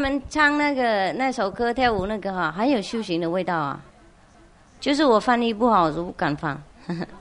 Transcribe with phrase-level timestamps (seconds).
[0.00, 3.78] 他们唱那个那首歌跳舞那个哈，很有修行的味道啊。
[4.80, 6.58] 就是我翻译不好，我不敢放。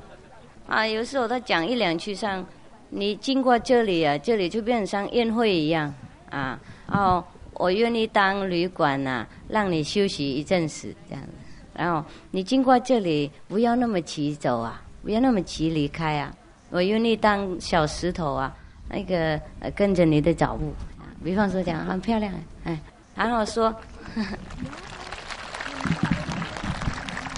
[0.66, 2.42] 啊，有时候他讲一两句上，
[2.88, 5.94] 你经过这里啊，这里就变成像宴会一样
[6.30, 6.58] 啊。
[6.88, 7.22] 哦，
[7.56, 11.32] 我愿意当旅馆呐，让你休息一阵子这样子。
[11.74, 16.34] 然后你经过这里，不要那么急走啊，不要那么急离开啊。
[16.70, 18.56] 我愿意当小石头啊，
[18.88, 19.38] 那个
[19.76, 20.74] 跟着你的脚步。
[21.24, 22.34] 比方说讲很漂亮，
[22.64, 22.80] 哎，
[23.16, 23.74] 然后说。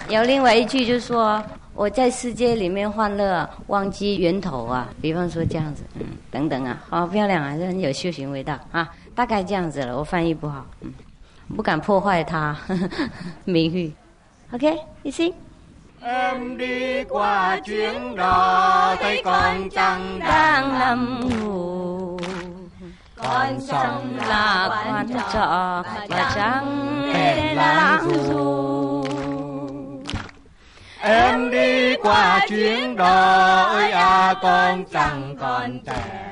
[0.09, 1.41] 有另外一句就是说，
[1.73, 4.89] 我在世界里面欢乐，忘记源头啊。
[5.01, 8.89] 比方说这样子，嗯，等等啊，好漂亮啊，很有修行味道啊。
[9.15, 10.91] 大概这样子了，我翻译不好，嗯，
[11.55, 12.57] 不敢破坏他
[13.45, 13.91] 名誉。
[14.51, 15.33] OK，你 see。
[16.03, 22.17] Em đi qua chuyến đò thấy con trăng đang nằm ngủ
[23.23, 29.03] Con sông là quan trọ và trăng đèn lãng dù.
[31.01, 36.31] Em đi qua chuyến đò ơi à con chẳng còn trẻ.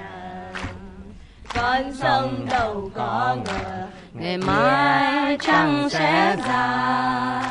[1.55, 7.41] Con sông đâu có ngờ Ngày mai trăng sẽ ra.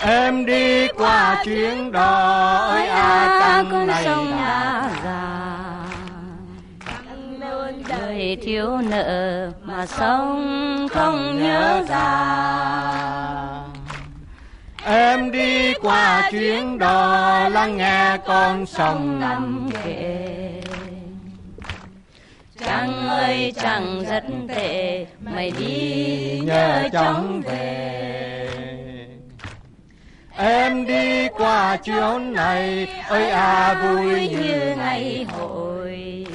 [0.00, 5.31] Em đi qua chuyến đò ơi à trăng này đã già
[8.36, 12.12] thiếu nợ mà sống không nhớ ra.
[14.84, 20.62] Em đi qua chuyến đò lắng nghe con sông nằm kề.
[22.60, 28.48] Trăng ơi trăng rất tệ Mày đi nhớ chóng về.
[30.36, 36.26] Em đi qua chuyến này ơi à vui như ngày hội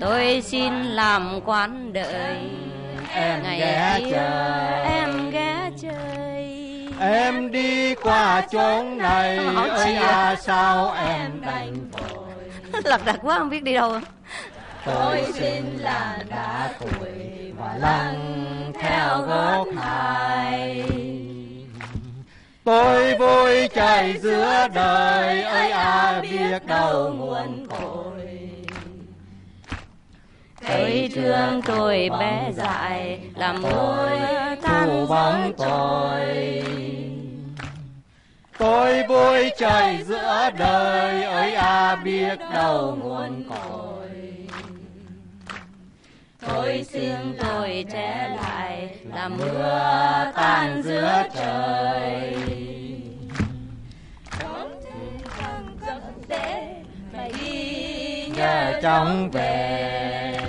[0.00, 2.38] Tôi xin làm quán đợi.
[3.14, 6.64] Em ghé chờ Em ghé chơi.
[7.00, 9.38] Em đi qua chốn này.
[9.70, 13.98] ơi à sao em đành vội Lật đật quá không biết đi đâu.
[14.84, 18.42] Tôi xin là đã tuổi và lăn
[18.80, 20.84] theo gốc hai
[22.64, 25.42] Tôi vui chạy giữa đời.
[25.42, 28.13] ơi à biết đâu nguồn cội
[30.68, 34.10] Tôi thương tôi bé dại làm môi
[34.62, 36.62] tan bóng tôi
[38.58, 43.94] Tôi vui trời giữa đời ơi à biết đâu nguồn cội
[46.46, 52.36] Tôi xin tôi trẻ lại làm mưa tan giữa trời.
[57.12, 60.43] Mày đi nhờ chóng về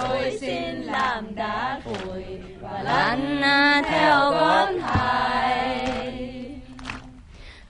[0.00, 2.24] Tôi xin làm đá củi
[2.60, 3.40] và lăn
[3.84, 6.04] theo gót hải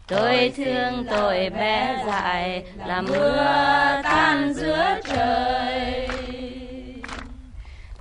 [0.07, 6.09] Tôi thương tôi bé dại là mưa tan giữa trời.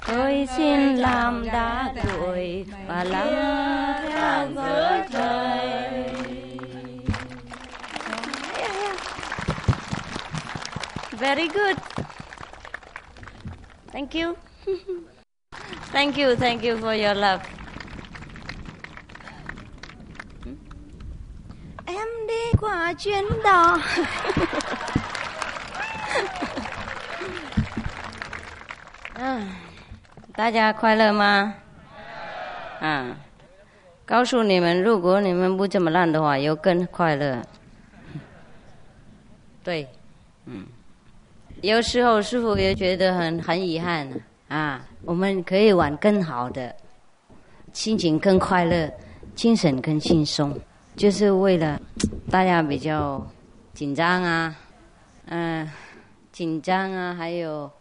[0.07, 6.03] Tôi xin làm đá tuổi và lắng theo giữa trời
[11.11, 11.77] Very good.
[13.93, 14.35] Thank you.
[15.91, 17.41] thank you, thank you for your love.
[21.85, 23.77] Em đi qua chuyến đò.
[29.15, 29.47] à,
[30.35, 31.53] 大家快乐吗？
[32.81, 33.15] 啊，
[34.07, 37.43] 告诉你们，如果你们不这么烂的话，有更快乐。
[39.63, 40.02] 对，嗯。
[41.63, 44.05] 有时候师傅也觉得很很遗憾
[44.49, 46.75] 啊，我们可以玩更好的，
[47.71, 48.91] 心情更快乐，
[49.33, 50.53] 精神更轻松，
[50.97, 51.79] 就是为了
[52.29, 53.25] 大家比较
[53.73, 54.53] 紧张啊，
[55.27, 55.71] 嗯，
[56.33, 57.71] 紧张啊，还有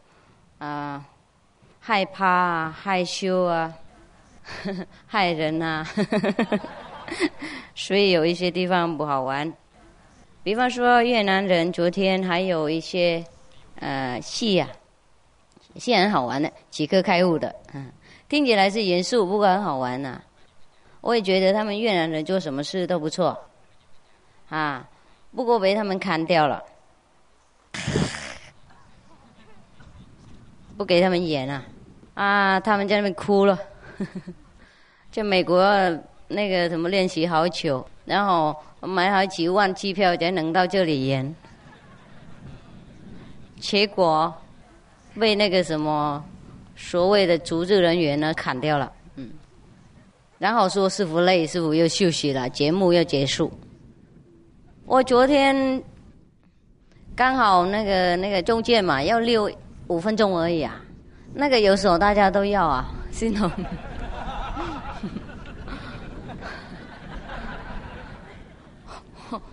[0.58, 1.04] 啊
[1.80, 3.74] 害怕啊，害羞啊，
[5.06, 5.84] 害人啊，
[7.74, 9.52] 所以有一些地方不好玩，
[10.44, 13.24] 比方说越南人昨天还有一些。
[13.82, 14.68] 呃，戏呀，
[15.74, 17.90] 戏很好玩的，几个开悟的，嗯，
[18.28, 20.22] 听起来是严肃，不过很好玩呐。
[21.00, 23.36] 我也觉得他们越南人做什么事都不错，
[24.48, 24.88] 啊，
[25.34, 26.62] 不过被他们砍掉了，
[30.76, 31.64] 不给他们演了，
[32.14, 33.58] 啊，他们在那边哭了，
[35.10, 35.60] 在美国
[36.28, 41.34] 那个什么练习好久，然后买好几万机票才能到这里演。
[43.62, 44.34] 结果
[45.18, 46.22] 被那个什么
[46.74, 48.92] 所谓的组织人员呢砍掉了。
[49.14, 49.30] 嗯，
[50.36, 53.52] 然后说师傅累，师傅又休息了，节目要结束。
[54.84, 55.80] 我昨天
[57.14, 59.48] 刚好那个那个中间嘛，要六
[59.86, 60.82] 五分钟而已啊。
[61.32, 63.48] 那个有时候大家都要啊， 心痛。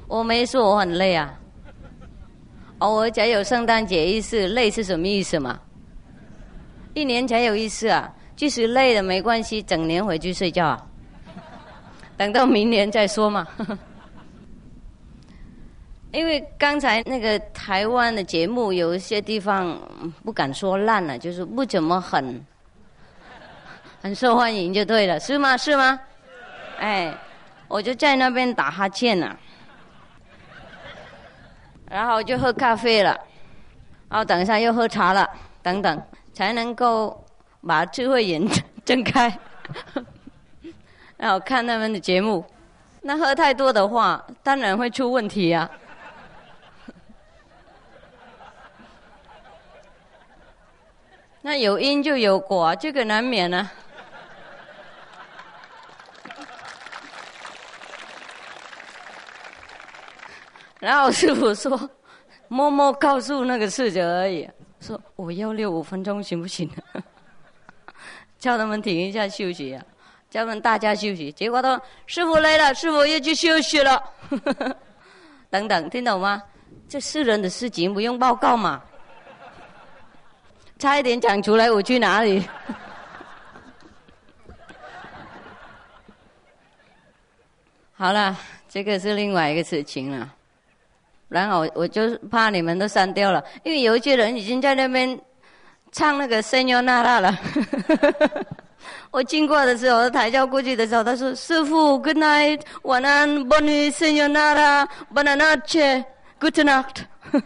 [0.07, 1.31] 我没说我很累啊。
[2.79, 5.59] 偶尔才有圣诞节意思，累是什么意思嘛？
[6.93, 10.85] 一年才有一次啊，即使累了没关系，整年回去睡觉啊，
[12.17, 13.47] 等到明年再说嘛。
[16.11, 19.79] 因为刚才那个台湾的节目有一些地方
[20.23, 22.43] 不敢说烂了，就是不怎么很
[24.01, 25.55] 很受欢迎就对了，是吗？
[25.55, 25.99] 是吗？
[26.79, 27.13] 哎，
[27.67, 29.37] 我就在那边打哈欠呢。
[31.89, 33.19] 然后就喝咖啡了，
[34.09, 35.27] 然后等一下又喝茶了，
[35.63, 36.01] 等等，
[36.31, 37.25] 才能够
[37.65, 38.47] 把智慧眼
[38.85, 39.37] 睁开，
[41.17, 42.45] 然后看他们的节目。
[43.01, 45.69] 那喝太多的话，当然会出问题呀。
[51.41, 53.71] 那有因就有果，这个难免啊。
[60.79, 61.89] 然后师傅说
[62.47, 64.49] ：“默默告诉那个侍者而已，
[64.79, 66.69] 说我要六五分钟行不行？
[68.39, 69.83] 叫他们停一下休息啊，
[70.29, 71.29] 叫他们大家休息。
[71.33, 74.01] 结果他师傅累了，师傅又去休息了。
[75.51, 76.41] 等等，听懂吗？
[76.87, 78.81] 这是人的事情，不用报告嘛。
[80.77, 82.47] 差一点讲出来，我去哪里？
[87.91, 88.33] 好了，
[88.69, 90.35] 这个是另外一个事情了。”
[91.29, 95.17] 然后我就怕你们都删掉了，因为有一些人已经在那边
[95.91, 97.39] 唱那个《圣约纳拉》了。
[99.11, 107.03] 我经过的时候，抬轿过去的时候，他说：“师傅，Good night，晚安，Bonnie，圣约纳拉，Bonanoche，Good night。”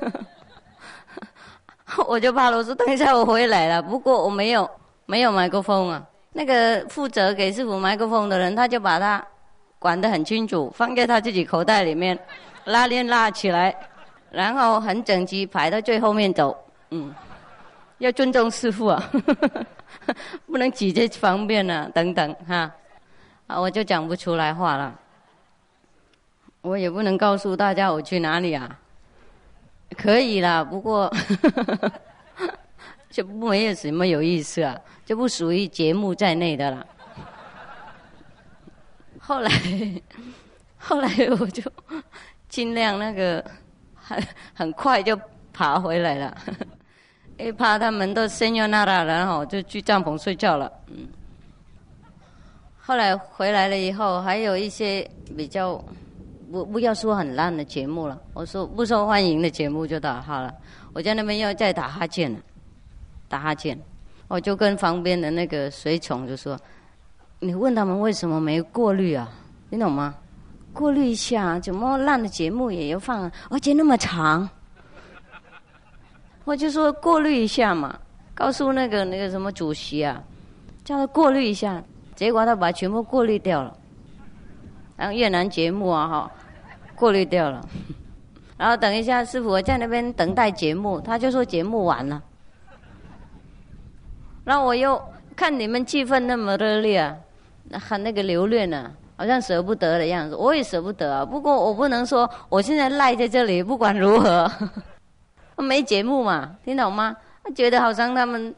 [2.07, 4.69] 我就怕了，我说：“等一下我回来了。”不过我没有
[5.05, 6.03] 没有麦克风啊。
[6.31, 9.25] 那个负责给师傅麦克风的人，他就把他
[9.79, 12.17] 管得很清楚，放在他自己口袋里面。
[12.65, 13.75] 拉链拉起来，
[14.31, 16.57] 然后很整齐排到最后面走。
[16.91, 17.13] 嗯，
[17.97, 19.11] 要尊重师傅啊，
[20.45, 22.71] 不能挤在方便啊，等等哈。
[23.47, 24.99] 啊，我就讲不出来话了。
[26.61, 28.79] 我也不能告诉大家我去哪里啊。
[29.97, 31.13] 可以啦，不过
[33.11, 36.87] 就没有什么有意思啊，就不属于节目在内的了。
[39.19, 39.51] 后来，
[40.77, 41.61] 后来我就。
[42.53, 43.43] 尽量那个
[43.95, 44.23] 很
[44.53, 45.19] 很快就
[45.51, 46.37] 爬回来了，
[47.39, 50.71] 一怕他们都深夜那了，然后就去帐篷睡觉了。
[50.85, 51.07] 嗯，
[52.79, 55.83] 后来回来了以后，还有一些比较
[56.51, 60.53] 不不要说很烂的节目了，我说不受欢迎的节目就打好了。
[60.93, 62.39] 我在那边要再打哈欠了，
[63.27, 63.75] 打哈欠，
[64.27, 66.55] 我就跟旁边的那个随从就说
[67.41, 69.27] ：“你问他们为什么没过滤啊？
[69.71, 70.13] 你懂吗？”
[70.73, 74.49] 过滤一下，怎么烂的节目也要放，而且那么长。
[76.43, 77.97] 我就说过滤一下嘛，
[78.33, 80.21] 告诉那个那个什么主席啊，
[80.83, 81.81] 叫他过滤一下。
[82.15, 83.75] 结果他把全部过滤掉了，
[84.95, 86.31] 然后越南节目啊哈，
[86.95, 87.67] 过滤掉了。
[88.55, 92.21] 然后等一下，师傅我在那边等待节目，他就说节目完了。
[94.43, 95.01] 然后我又
[95.35, 97.17] 看你们气氛那么热烈，啊，
[97.79, 98.91] 很那个留恋呢。
[99.15, 101.25] 好像舍不得的样子，我也舍不得啊。
[101.25, 104.51] 不过我不能说我现在赖在这里，不管如何，
[105.57, 107.15] 没节目嘛，听懂吗？
[107.55, 108.53] 觉得好像他们，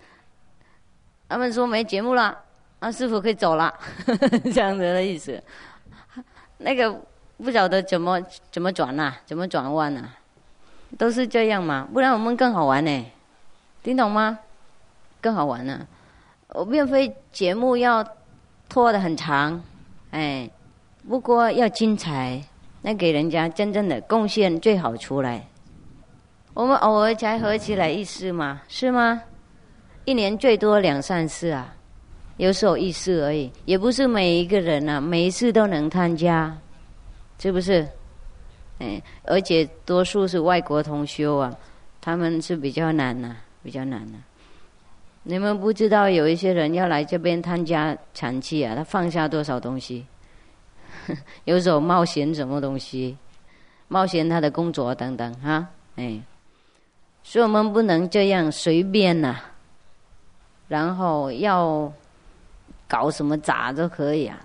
[1.28, 2.38] 他们说没节目了，
[2.80, 3.74] 啊，师傅可以走了，
[4.54, 5.42] 这样子的意思。
[6.58, 6.96] 那个
[7.38, 8.22] 不晓得怎么
[8.52, 10.10] 怎么转呐，怎么转弯呐，
[10.98, 11.88] 都是这样嘛。
[11.94, 13.06] 不然我们更好玩呢，
[13.84, 14.40] 听懂吗？
[15.20, 15.86] 更好玩呢。
[16.50, 18.06] 我并非节目要
[18.70, 19.62] 拖得很长。
[20.12, 20.50] 哎，
[21.08, 22.42] 不过要精彩，
[22.82, 25.46] 那给人家真正的贡献最好出来。
[26.54, 29.22] 我们偶尔才合起来一次嘛，是吗？
[30.06, 31.76] 一年最多两三次啊，
[32.38, 36.56] 有时候一次而已，也不是每一个人啊，每一次都能参加，
[37.40, 37.86] 是不是？
[38.80, 41.54] 哎，而且多数是外国同修啊，
[42.00, 44.20] 他们是比较难呐，比较难呐。
[45.28, 50.06] 你们不知道有一些人要来这边参加长期啊，他放下多少东西？
[51.46, 53.18] 有时候冒险什么东西？
[53.88, 56.22] 冒险他的工作等等哈，哎，
[57.24, 59.36] 所以我们不能这样随便呐、
[60.68, 61.92] 然后要
[62.88, 64.40] 搞什么杂都可以啊。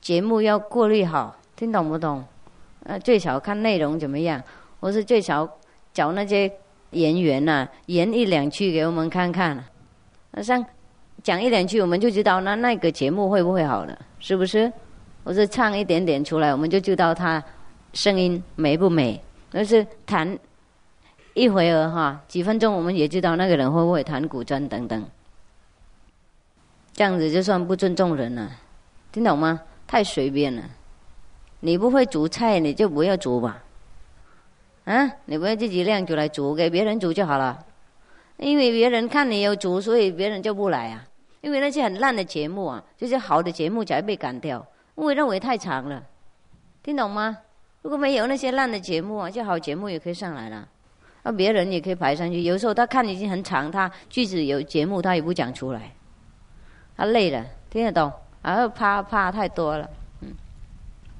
[0.00, 2.24] 节目要过滤好，听懂不懂？
[2.84, 4.40] 呃，最少看内容怎么样，
[4.78, 5.48] 或是最少
[5.92, 6.48] 找那些
[6.90, 9.64] 演员呐、演一两句给我们看看。
[10.32, 10.64] 那像
[11.22, 14.72] 讲一两句，我们就知道那那个节目会不会好了，是不是？
[15.24, 17.42] 或是唱一点点出来，我们就知道他
[17.92, 19.22] 声音美不美。
[19.54, 20.38] 而是弹
[21.34, 25.04] 一会儿哈，几分钟我们也知道那个人会不会弹古筝等等。
[26.94, 28.50] 这样子就算不尊重人了，
[29.12, 29.60] 听懂吗？
[29.86, 30.62] 太随便了。
[31.60, 33.62] 你不会煮菜，你就不要煮吧。
[34.84, 37.62] 啊，你不要自己亮出来煮，给别人煮就好了。
[38.38, 41.04] 因为别人看你有煮，所以别人就不来啊。
[41.40, 44.64] 因为那些很烂的节目啊，这些好的节目才被赶掉，
[44.96, 46.00] 因为认为太长了，
[46.84, 47.36] 听懂吗？
[47.82, 50.68] 如果没有那些烂的节目啊，这好节目也可以上来了，
[51.24, 52.42] 那别人也可以排上去。
[52.42, 55.92] 有时候他看已经很长，他句子有节目他也不讲出来，
[56.96, 58.12] 他累了，听得懂？
[58.40, 60.28] 然后啪啪太多了，嗯。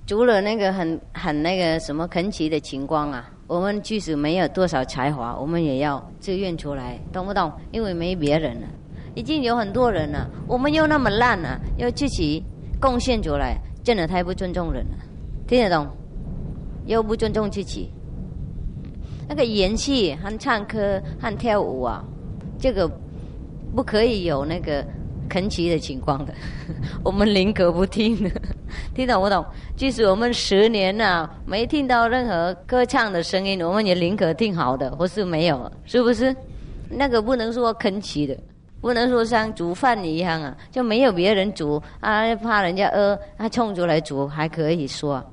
[0.07, 7.52] 除了那个很很那个什么恳奇的情况啊，我们即使没有多少才华，我们也要自愿出来，懂不懂？
[7.70, 8.66] 因为没别人了，
[9.14, 12.42] 已经有很多人了，我们又那么烂了，要自己
[12.80, 14.96] 贡献出来，真的太不尊重人了，
[15.46, 15.87] 听得懂？
[16.87, 17.90] 又不尊重自己。
[19.28, 22.02] 那个演戏和唱歌和跳舞啊，
[22.58, 22.90] 这个
[23.75, 24.84] 不可以有那个
[25.32, 26.34] 恳奇的情况的，
[27.02, 28.14] 我们宁可不听，
[28.94, 29.42] 听懂不懂？
[29.74, 36.36] 即使我们十年呐、没听到任何歌唱的声音，我们也宁可听好的，或是没有，是不是？
[36.90, 38.36] 那个不能说恳奇的，
[38.82, 45.24] 不能说像煮饭一样啊，就没有别人煮啊，怕人家饿，他冲出来煮还可以说。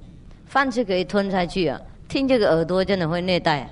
[0.46, 1.77] 饭是可以吞下去啊，
[2.08, 3.70] 听这个耳朵真的会虐待、啊。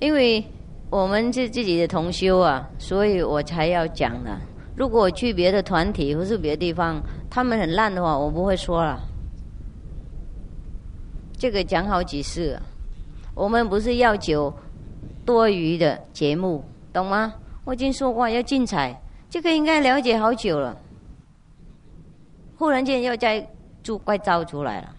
[0.00, 0.42] 因为
[0.88, 4.40] 我们是自己的同修啊，所以我才要讲呢。
[4.74, 9.00] 如果我去别的团体或是别的地方，他们很烂的话，我不会说了。
[11.36, 12.58] 这个讲好几次，
[13.34, 14.52] 我们不是要求
[15.24, 17.34] 多余的节目，懂吗？
[17.64, 18.98] 我已经说过要精彩，
[19.28, 20.76] 这个应该了解好久了。
[22.56, 23.46] 忽然间又再
[23.82, 24.94] 做怪招出来了。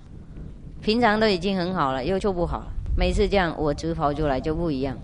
[0.82, 2.68] 平常都已经很好了，又做不好。
[2.96, 4.98] 每次这样，我只跑出来就不一样。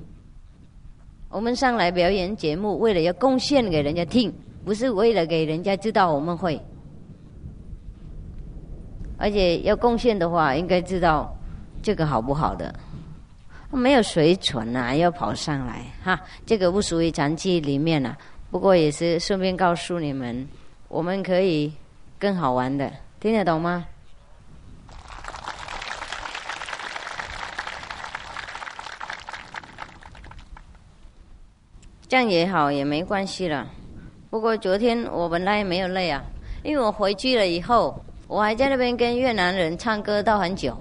[1.30, 4.34] 我们上来表演节目，为了要贡献给人家听，
[4.70, 6.62] 不是为了给人家知道我们会。
[9.18, 11.36] 而且要贡献的话，应该知道
[11.82, 12.72] 这个好不好的。
[13.72, 18.16] 没有水准啊，要跑上来哈，这个不属于长期里面啊。
[18.52, 20.48] 不过也是顺便告诉你们，
[20.88, 21.74] 我们可以
[22.20, 23.88] 更好玩的，听得懂吗？
[32.08, 33.68] 这样也好，也没关系了。
[34.30, 36.24] 不过昨天我本来也没有累啊，
[36.64, 40.78] 因为我回去了以后，我还在那边跟越南人唱歌到很久，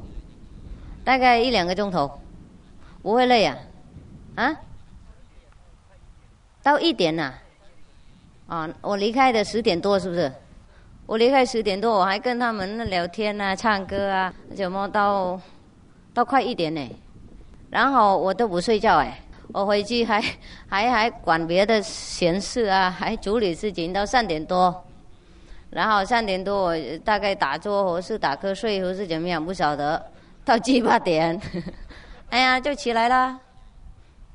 [1.03, 2.21] 大概一两个钟头，
[3.03, 3.57] 不会累啊？
[4.35, 4.57] 啊？
[6.63, 7.33] 到一点呐、
[8.49, 8.57] 啊？
[8.57, 10.31] 啊，我离开的十点多是不是？
[11.07, 15.41] 我离开十点多，我还跟他们聊天啊、唱歌啊，怎么到
[16.13, 16.87] 到快一点呢？
[17.71, 19.19] 然后我都不睡觉哎。
[19.53, 20.23] 我回去还
[20.69, 24.85] 还还管别的闲事啊， 还处理事情到三点多，
[25.71, 30.05] 然后三点多我大概打坐或是打瞌睡或是怎么样不晓得，
[30.45, 31.41] 到七八点，
[32.31, 33.39] 哎呀就起来了，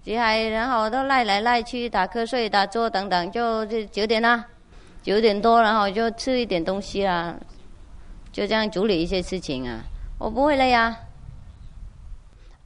[0.04, 4.44] 起来然后都赖来赖去打瞌睡打坐等等，就就九点啦，
[5.04, 7.36] 九点多然后就吃一点东西啊，
[8.32, 9.80] 就这样处理一些事情啊，
[10.18, 10.98] 我不会累啊。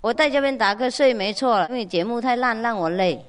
[0.07, 3.21] 我在这边打瞌睡没错了，因为节目太烂让我累。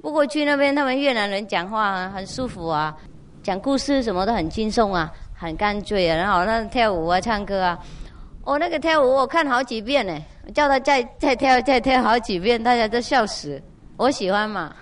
[0.00, 2.96] 不过去那边他们越南人讲话、很舒服啊，
[3.42, 6.16] 讲故事什么都很轻松啊，很干脆啊。
[6.16, 7.78] 然后那跳舞啊、唱歌啊，
[8.42, 10.18] 我、那个跳舞我看好几遍呢，
[10.54, 13.62] 叫他再再跳再跳好几遍，大家都笑死。
[13.98, 14.74] 我喜欢嘛，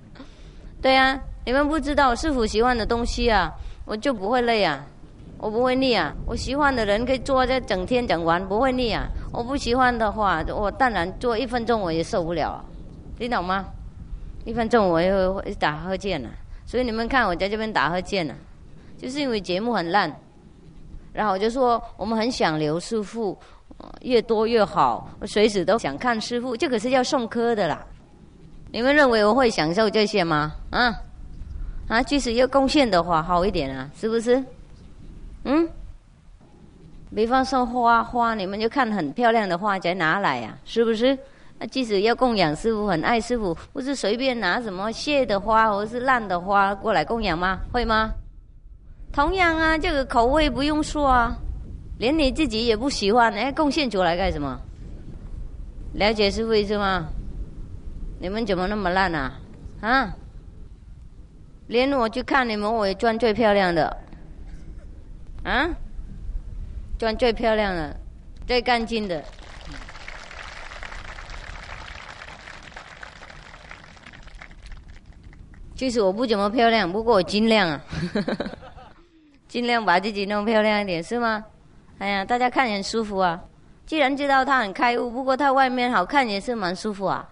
[0.80, 3.52] 对啊，你们不知道师傅喜欢的东西啊，
[3.84, 4.82] 我就不会累啊。
[5.40, 6.12] 我不会腻啊！
[6.26, 9.06] 我喜欢的人可以坐在整天整完，不会腻啊！
[9.32, 12.64] 我不喜欢的话，我当然坐一分钟我也受不了，
[13.18, 13.66] 听懂吗？
[14.44, 16.28] 一分钟我也会打呵欠了。
[16.64, 18.34] 所以你们看我在这边打呵欠了，
[18.96, 20.14] 就是因为节目很烂。
[21.12, 23.36] 然后我就说我们很想刘师傅，
[24.02, 27.84] 越多越好，我随时都想看师傅，这可是要送科的啦。
[28.70, 30.52] 你们认为我会享受这些吗？
[30.70, 30.94] 啊
[31.88, 34.44] 啊，即使要贡献的话，好一点啊，是不是？
[35.44, 35.68] 嗯，
[37.14, 41.18] 比方说花花，你们就看很漂亮的花才拿来呀、是不是？
[41.58, 47.58] 那即使要供养师傅，很爱师傅，不是随便拿什么谢的花或是烂的花过来供养吗？
[47.72, 48.12] 会吗？
[49.12, 51.36] 同样啊，这个口味不用说啊，
[51.98, 54.60] 连你自己也不喜欢，哎，贡献出来干什么？
[55.94, 57.08] 了解师傅意思吗？
[58.20, 59.32] 你们怎么那么烂啊？
[59.80, 60.14] 啊？
[61.66, 63.96] 连我去看你们，我也装最漂亮的，
[65.42, 65.68] 啊？
[66.98, 67.96] 装最漂亮的，
[68.46, 69.22] 最干净的。
[75.76, 77.80] 其实我不怎么漂亮，不过我尽量啊，
[79.46, 81.44] 尽量把自己弄漂亮一点，是吗？
[81.98, 83.40] 哎呀，大家看很舒服啊。
[83.86, 87.28] 既然知道他很开悟，不过他外面好看也是蛮舒服啊。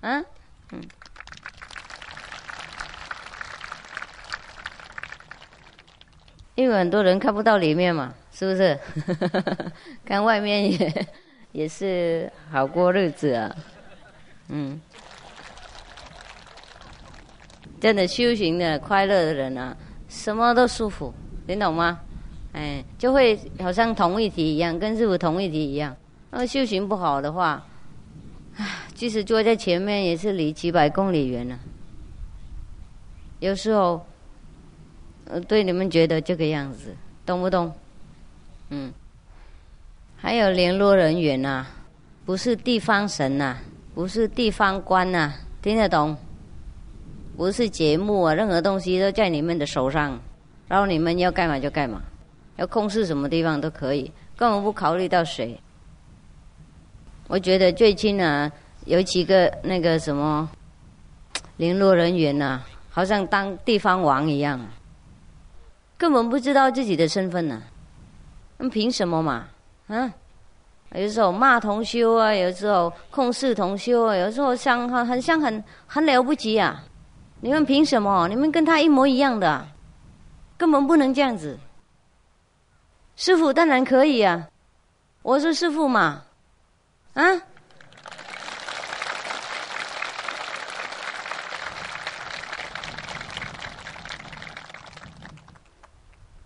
[0.00, 0.24] 嗯，
[0.72, 0.82] 嗯。
[6.56, 8.78] 因为很多人看不到里面嘛，是不是？
[10.04, 11.06] 看外面也
[11.52, 13.56] 也是好过日子啊。
[14.48, 14.80] 嗯。
[17.80, 19.76] 真的修行的快乐的人啊，
[20.08, 21.12] 什么都舒服，
[21.46, 22.00] 你懂吗？
[22.52, 25.94] 哎，就会好像同一体一样，跟师傅同一体一样。
[26.30, 27.64] 那修行不好的话，
[28.56, 31.58] 唉，即使坐在前面也是离几百公里远了。
[33.40, 34.04] 有时候，
[35.26, 37.70] 呃，对你们觉得这个样子，懂不懂？
[38.70, 38.92] 嗯。
[40.16, 41.66] 还有联络人员呐，
[42.24, 43.58] 不是地方神呐，
[43.94, 46.16] 不是地方官呐，听得懂？
[47.36, 50.18] 不是节目啊，任何东西都在你们的手上，
[50.68, 52.00] 然后你们要干嘛就干嘛，
[52.56, 55.60] 要控制什么地方都可以，根本不考虑到谁。
[57.26, 58.50] 我觉得最近啊，
[58.86, 60.48] 有几个那个什么
[61.56, 64.58] 联络人员呐，好像当地方王一样，
[65.98, 67.62] 根本不知道自己的身份呢。
[68.58, 69.46] 那凭什么嘛？
[69.88, 70.12] 啊？
[70.94, 76.84] 有时候骂同修啊，有时候控诉同修啊，有时候像很很像很很了不起啊。
[77.40, 78.28] 你们凭什么？
[78.28, 79.66] 你们跟他一模一样的，
[80.56, 81.58] 根本不能这样子。
[83.16, 84.48] 师傅当然可以啊，
[85.22, 86.22] 我是师傅嘛，
[87.14, 87.22] 啊？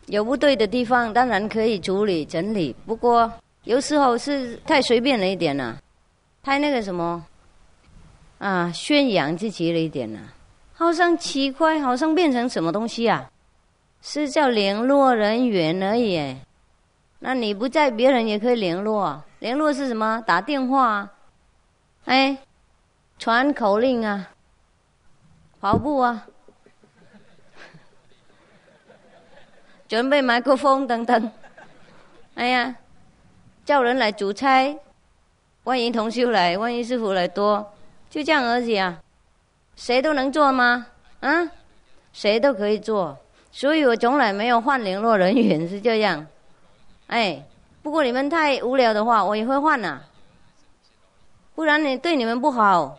[0.09, 2.75] 有不对的地方，当然可以处理整理。
[2.85, 3.31] 不过
[3.65, 5.79] 有时候是太随便了一点了，
[6.43, 7.25] 太那个什么
[8.39, 10.19] 啊，宣扬自己了一点了。
[10.73, 13.31] 好像奇怪，好像变成什么东西啊？
[14.01, 16.37] 是叫联络人员而已。
[17.19, 19.23] 那你不在，别人也可以联络。
[19.41, 20.23] 联络是什么？
[20.25, 21.11] 打电话，
[22.05, 22.39] 哎，
[23.19, 24.31] 传口令啊，
[25.61, 26.27] 跑步啊，
[29.89, 31.33] 准备麦克风等等。
[32.35, 32.77] 哎呀，
[33.65, 34.77] 叫人来煮菜，
[35.65, 37.73] 万一同修来，万一师傅来多，
[38.09, 39.01] 就这样而已啊。
[39.75, 40.87] 谁都能做吗？
[41.21, 41.51] 啊，
[42.13, 43.19] 谁都可以做，
[43.51, 46.27] 所以我从来没有换联络人员是这样。
[47.07, 47.43] 哎，
[47.83, 50.03] 不过你们太无聊的话，我也会换呐。
[51.55, 52.99] 不然你对你们不好，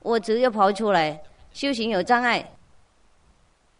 [0.00, 1.20] 我直接跑出来
[1.52, 2.52] 修行有障碍，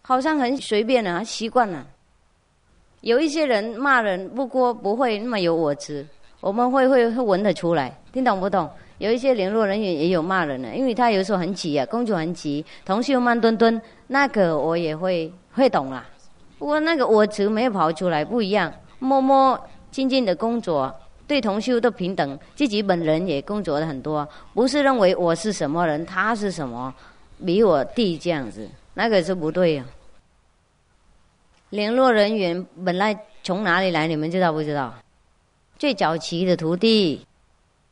[0.02, 1.86] 好像很随便啊，习惯了。
[3.06, 6.04] 有一些人骂人，不过不会那么有我执，
[6.40, 8.68] 我们会会会闻得出来，听懂不懂？
[8.98, 16.04] 有一些联络人员也有骂人的，因为他有时候很急啊，工作很急，同事又慢吞吞，那个我也会会懂啦。
[16.58, 19.56] 不过那个我只没有跑出来，不一样，默默
[19.92, 20.92] 静静的工作，
[21.28, 26.92] 对同事都平等，自己本人也工作的很多，不是认为我是什么人，他是什么，
[27.44, 29.84] 比我低这样子，那个是不对呀。
[31.76, 34.94] 联络人员本来从哪里来，你们知道不知道？
[35.78, 37.26] 最早期的徒弟，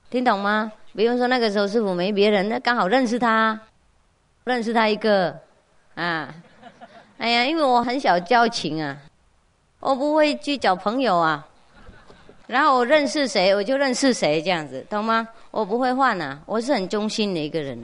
[0.08, 0.72] 听懂吗？
[0.96, 3.60] 比如说那个时候师傅没别人，那刚好认识他，
[4.44, 5.38] 认识他一个，
[5.96, 6.34] 啊，
[7.18, 8.96] 哎呀，因为我很小交情啊，
[9.80, 11.46] 我不会去找朋友啊，
[12.46, 15.28] 然后我认识谁我就认识谁这样子，懂吗？
[15.50, 17.78] 我不会换啊，我是很忠心的一个人。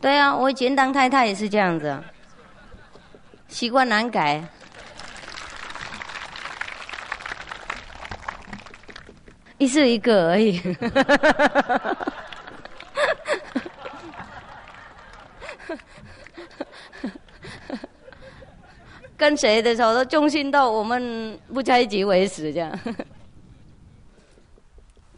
[0.00, 1.96] 对啊，我以前当太太也是这样子，
[3.46, 4.42] 习惯难改，
[9.64, 10.60] 一是一个而已。
[19.16, 22.78] 跟谁的时候都忠心到我们不在一起为止，这样。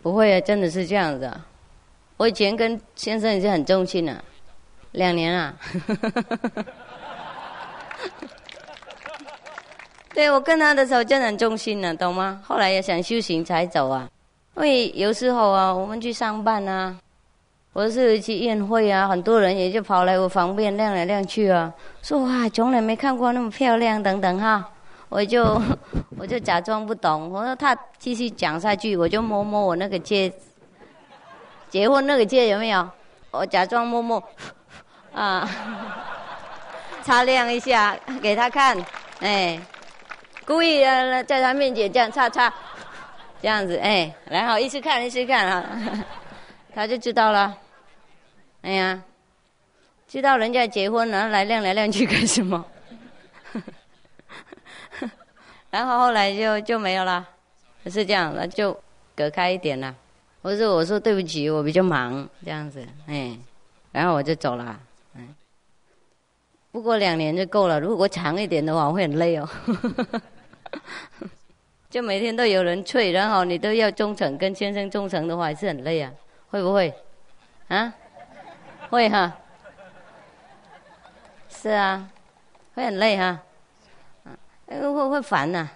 [0.00, 1.24] 不会啊，真的是这样子。
[1.24, 1.44] 啊
[2.16, 4.24] 我以前跟先生也是很忠心的，
[4.92, 5.54] 两年啊。
[10.14, 12.40] 对我跟他的时候真的很忠心呢，懂吗？
[12.46, 14.08] 后来也想修行才走啊。
[14.56, 16.96] 因为有时候啊，我们去上班啊，
[17.74, 21.70] 或是去宴会啊，很多人也就跑来我旁边亮来亮去啊，
[22.02, 24.64] 说哇，从来没看过那么漂亮等等哈，
[25.10, 25.60] 我就
[26.18, 30.32] 我就假装不懂，我说他继续讲下去，我就摸摸我那个戒，
[31.68, 32.88] 结婚那个戒有没有？
[33.32, 34.22] 我假装摸摸，
[35.12, 35.46] 啊，
[37.02, 38.74] 擦亮一下给他看，
[39.20, 39.60] 哎，
[40.46, 42.50] 故意在他面前这样擦擦，
[43.42, 46.04] 这样子哎，然后一起看一起看啊，
[46.74, 47.56] 他就知道了。
[48.62, 49.02] 哎呀，
[50.08, 52.64] 知道人家结婚了，来亮来亮去干什么？
[55.70, 57.24] 然后后来就就没有了，
[57.86, 58.78] 是这样，那就
[59.14, 59.94] 隔开一点了。
[60.42, 63.36] 我说我说对不起，我比较忙，这样子，哎，
[63.92, 64.78] 然后我就走了，
[65.14, 65.34] 嗯。
[66.72, 69.48] 不过两年就够了，如果长一点的话，我会很累哦。
[71.88, 76.12] 就每天都有人催，然后你都要忠诚，跟先生忠诚的话，也是很累啊，
[76.50, 76.92] 会不会？
[77.68, 77.92] 啊？
[78.90, 79.32] 会哈，
[81.48, 82.08] 是啊，
[82.74, 83.40] 会很累哈，
[84.24, 85.68] 嗯，会会烦呐，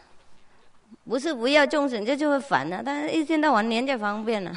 [1.04, 2.80] 不是不要众生，这就会烦呐。
[2.84, 4.52] 但是一天到晚黏着方便了，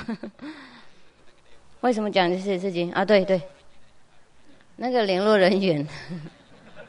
[1.81, 3.03] 为什么讲这些事情啊？
[3.03, 3.41] 对对，
[4.75, 5.87] 那个联络人员，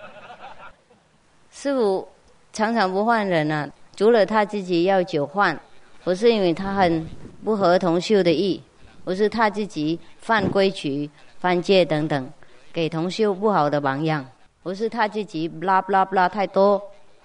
[1.51, 2.07] 师傅
[2.53, 3.67] 常常不换人啊，
[3.97, 5.59] 除了他自己要酒换，
[6.03, 7.07] 不是因为他很
[7.45, 8.63] 不合同修的意，
[9.05, 11.11] 不是他自己犯规矩。
[11.45, 12.33] 犯戒等等，
[12.73, 14.27] 给同修不好的榜样，
[14.63, 16.83] 不是他自己拉不拉不拉太多。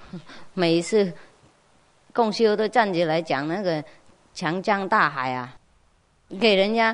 [0.54, 1.10] 每一次
[2.12, 3.82] 共修都站起来讲那个
[4.34, 5.56] 长江大海啊，
[6.38, 6.94] 给人家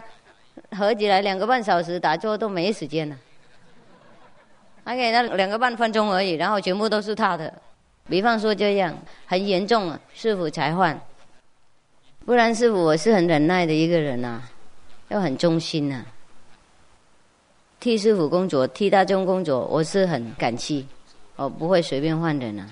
[0.78, 3.18] 合起来两个半小时打坐都没时间了，
[4.84, 7.52] 还给他两个半分钟而已，然后全部都是他的。
[8.08, 11.00] 比方说这样很严重了，师傅才换，
[12.26, 14.42] 不然师傅我是很忍耐的一个人呐，
[15.10, 16.06] 又很忠心呐。
[17.80, 20.86] 替师傅工作，替大众工作，我是很感激，
[21.36, 22.68] 我不会随便换人啊。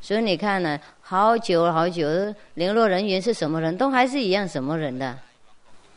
[0.00, 2.06] 所以你看呢，好久好久，
[2.54, 5.18] 联络人员是什么人，都还是一样什么人的，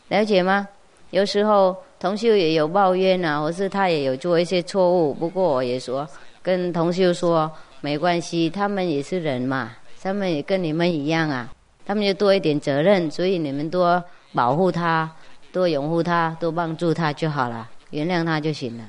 [0.08, 0.68] 了解吗？
[1.12, 6.08] 有时候同修也有抱怨啊，或是他也有做一些错误，不过我也说
[6.42, 11.50] 跟同修说没关系，他们也是人嘛，他们也跟你们一样啊，
[11.86, 15.10] 他们就多一点责任，所以你们多保护他，
[15.52, 17.70] 多拥护他，多帮助他就好了。
[17.92, 18.84] 原谅他就行了。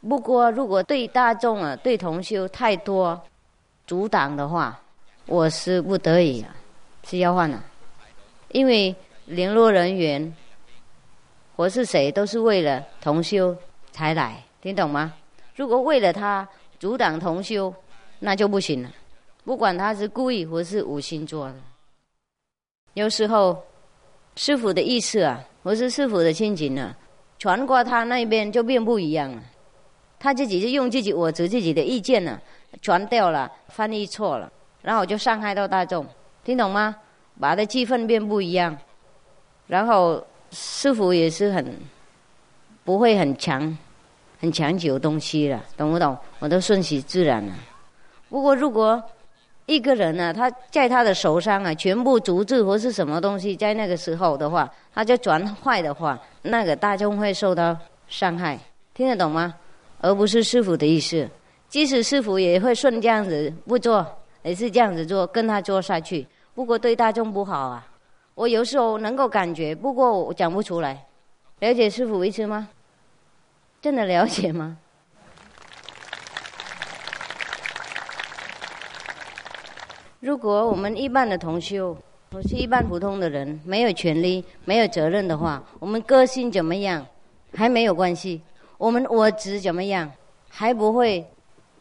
[0.00, 3.20] 不过，如果对大众啊、对同修太多
[3.86, 4.80] 阻挡的话，
[5.26, 6.54] 我是不得已啊，
[7.04, 7.62] 是要换了。
[8.52, 8.94] 因为
[9.26, 10.34] 联络人员，
[11.56, 13.54] 我是谁都是为了同修
[13.92, 15.12] 才来，听懂吗？
[15.54, 17.72] 如果为了他阻挡同修，
[18.20, 18.90] 那就不行了。
[19.44, 21.54] 不管他是故意或是无心做的，
[22.94, 23.62] 有时候
[24.36, 26.94] 师傅的意思啊，或是师傅的心情呢。
[27.38, 29.40] 传过他那边就变不一样了，
[30.18, 32.40] 他自己就用自己我执自己的意见呢，
[32.82, 34.52] 传掉了，翻译错了，
[34.82, 36.04] 然后就伤害到大众，
[36.42, 36.96] 听懂吗？
[37.38, 38.76] 把的气氛变不一样，
[39.68, 41.78] 然后师傅也是很
[42.82, 43.78] 不会很强，
[44.40, 46.18] 很强求东西了，懂不懂？
[46.40, 47.54] 我都顺其自然了。
[48.28, 49.02] 不过如果
[49.66, 57.76] 一个人呢，他在他的手上啊，全部竹子或是什么东西，在那个时候的话，他就转坏的话，那个大众会受到
[58.08, 58.58] 伤害，
[58.94, 59.54] 听得懂吗？
[60.00, 61.28] 而不是师傅的意思。
[61.68, 64.06] 即使师傅也会顺这样子不做，
[64.42, 66.26] 也是这样子做，跟他做下去。
[66.54, 67.86] 不过对大众不好啊。
[68.34, 71.04] 我有时候能够感觉，不过我讲不出来。
[71.58, 72.68] 了解师傅意思吗？
[73.82, 74.78] 真的了解吗？
[80.20, 81.96] 如果我们一般的同修，
[82.28, 87.06] 不是一般普通的人，没有权利、没有责任的话，我们个性怎么样，
[87.54, 88.40] 还没有关系。
[88.78, 90.10] 我们我执怎么样，
[90.48, 91.24] 还不会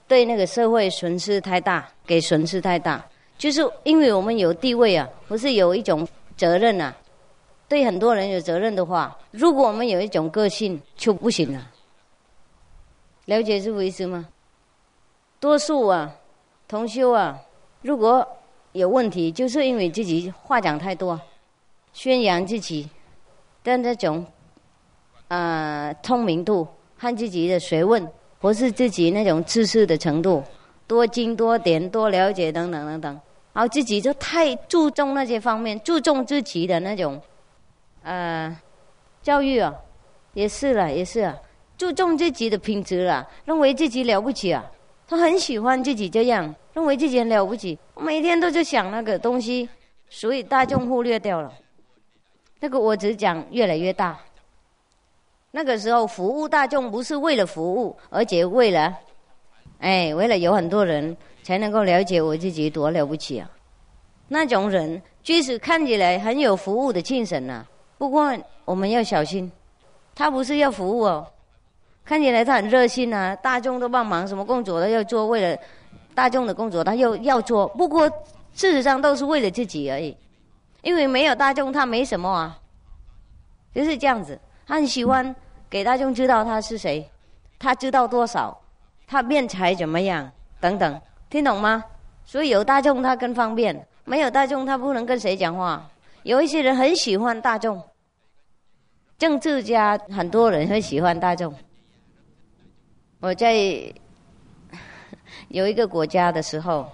[0.08, 3.04] 对那个社会损失太大，给损失太大。
[3.40, 6.96] 就是因为我们有地位啊，不是有一种责任啊，
[7.68, 11.72] 对很多人有责任的话，如果我们有一种个性就不行了。
[13.26, 14.28] 了解这个意思吗？
[15.40, 16.14] 多数啊，
[16.68, 17.40] 同修啊。
[17.82, 18.28] 如果
[18.74, 21.20] 有问题，就是因为自己话讲太多，
[21.94, 22.90] 宣扬自己
[23.64, 24.26] 的那种
[25.28, 28.06] 啊聪明度和自己的学问，
[28.40, 30.44] 或是自己那种知识的程度，
[30.86, 33.22] 多精多点、多了解等等等等，
[33.54, 37.20] 然后自己就太注重那些方面，注重自己的那种
[38.04, 38.56] 呃
[39.22, 39.74] 教育啊，
[40.34, 41.36] 也是了，也是啊，
[41.78, 44.66] 注重自己的品质了，认为自己了不起啊，
[45.08, 46.54] 他很喜欢自己这样。
[46.78, 49.68] 认为自己很了不起，每天都在想那个东西，
[50.10, 51.52] 所以大众忽略掉了。
[52.60, 54.16] 那个我只讲越来越大，
[55.50, 58.96] 那个时候服务大众不是为了服务，而且为了，
[59.80, 63.50] 哎，为了有很多人才能够了解我自己多了不起啊。
[64.28, 67.66] 那种人即使看起来很有服务的精神呐，
[67.98, 68.32] 不过
[68.66, 69.52] 我们要小心，
[70.14, 71.26] 他不是要服务哦，
[72.06, 75.58] 看起来他很热心啊，大众都帮忙，什么工作都要做，为了
[76.18, 78.10] 大众的工作他又要做，不过
[78.52, 80.18] 事实上都是为了自己而已，
[80.82, 82.60] 因为没有大众他没什么啊，
[83.72, 84.40] 就是这样子。
[84.66, 85.36] 他很喜欢
[85.70, 87.08] 给大众知道他是谁，
[87.60, 88.60] 他知道多少，
[89.06, 91.00] 他辩才怎么样等等，
[91.30, 91.84] 听懂吗？
[92.26, 95.88] 所以有大众他更方便，没有大众他不能跟谁讲话。
[96.24, 97.80] 有一些人很喜欢大众，
[99.20, 101.54] 政治家很多人很喜欢大众。
[103.20, 103.54] 我在
[105.50, 106.90] 有一个国家的时候，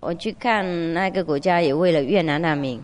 [0.00, 2.82] 我去看那个国家也为了越南难民，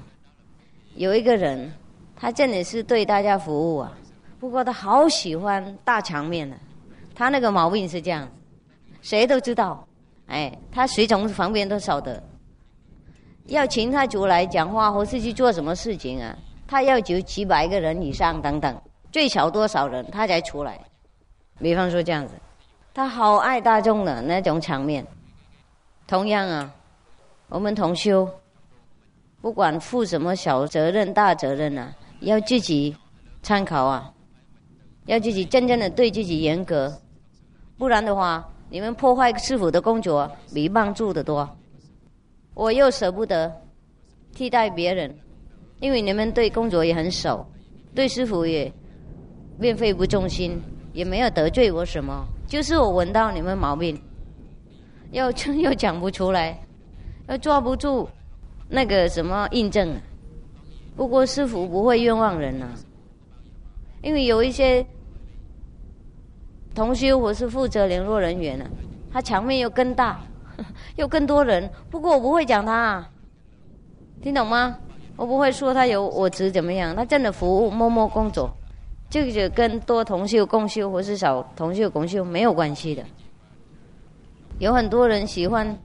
[0.97, 1.73] 有一个人。
[2.15, 3.93] 他真的是对大家服务啊，
[4.39, 6.57] 不过他好喜欢大场面的，
[7.17, 8.29] 他那个毛病是这样，
[9.01, 9.85] 谁都知道，
[10.29, 12.23] 哎，他随从旁边都晓得，
[13.47, 20.81] 要请他出来讲话或是去做什么事情啊，他要求几百个人以上等等，最少多少人他才出来，
[21.59, 22.35] 比方说这样子，
[22.95, 25.07] 他好爱大众的那种场面，
[26.07, 26.71] 同样啊，
[27.49, 28.29] 我们同修，
[29.41, 31.93] 不管负什么小责任大责任啊。
[32.21, 32.95] 要自己
[33.43, 34.13] 参考啊，
[35.07, 37.01] 要自己真正的对自己严格，
[37.77, 41.49] 不然的话，你们破坏师傅的工作比帮助的多。
[42.55, 43.51] 我又舍不得
[44.33, 45.13] 替代别人，
[45.81, 47.45] 因为你们对工作也很熟，
[47.95, 48.73] 对师傅也
[49.59, 53.99] 面费不忠心，也没有得罪我什么，就是我闻到你们毛病，
[55.11, 56.63] 又 又讲不出来，
[57.27, 58.07] 又抓不住
[58.69, 59.97] 那个什么印证。
[60.95, 62.69] 不过师傅不会冤枉人呐，
[64.03, 64.85] 因为有一些
[66.75, 68.67] 同修或是负责联络人员呢，
[69.11, 70.21] 他墙面又更大，
[70.97, 71.71] 又更多人。
[71.91, 73.11] 不过我不会讲他，啊
[74.21, 74.77] 听懂吗？
[75.17, 78.55] 我不会说他有我值怎么样，他真的服务默默工作，
[79.13, 83.05] 这个就跟多同修共修或是少同修共修没有关系的。
[84.59, 85.79] 有很多人喜欢。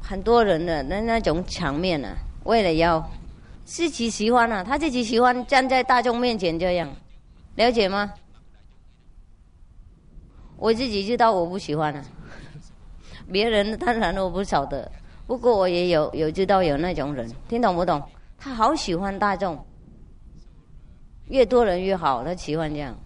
[0.00, 3.04] 很多人的那那种场面呢，为了要
[3.64, 6.88] 自己喜欢啊，他自己喜欢站在大众面前这样，
[7.56, 8.12] 了解吗？
[10.56, 12.04] 我自己知道我不喜欢啊，
[13.32, 14.88] 别人当然我不晓得，
[15.26, 18.00] 不过我也有有知道有那种人，听懂不懂？
[18.40, 19.62] 他好喜欢大众，
[21.26, 22.96] 越多人越好，他喜欢这样。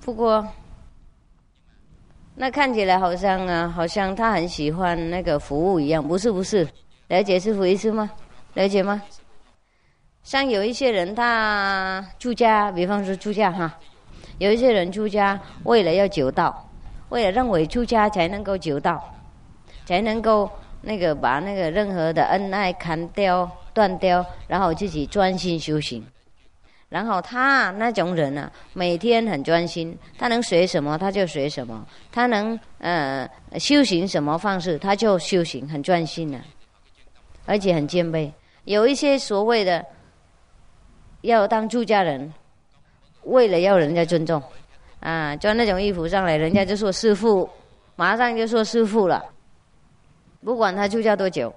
[0.00, 0.44] 不过。
[2.36, 6.66] 那看起来好像啊，好像他很喜欢那个服务一样，不是不是？
[7.08, 8.10] 了解师傅意思吗？
[8.54, 9.02] 了解吗？
[10.22, 13.78] 像有一些人他出家，比方说出家哈，
[14.38, 16.66] 有一些人出家为了要求道，
[17.10, 19.12] 为了认为出家才能够求道，
[19.84, 26.04] 才能够那个把那个任何的恩爱砍掉断掉，然后自己专心修行。
[26.88, 33.28] 然后他那种人呢，每天很专心，他能学什么他就学什么，他能呃
[33.60, 36.40] 修行什么方式他就修行，很专心的，
[37.46, 38.28] 而且很谦卑。
[38.64, 39.84] 有一些所谓的
[41.20, 42.32] 要当出家人，
[43.22, 44.42] 为了要人家尊重，
[44.98, 47.48] 啊，穿那种衣服上来，人家就说师傅，
[47.94, 49.24] 马上就说师傅了，
[50.44, 51.54] 不管他出家多久，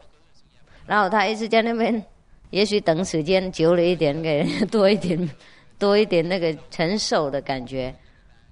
[0.86, 2.04] 然后他一直在那边。
[2.50, 5.28] 也许等时间久了一点，给人 多一点，
[5.80, 7.92] 多一点那个成熟的感觉，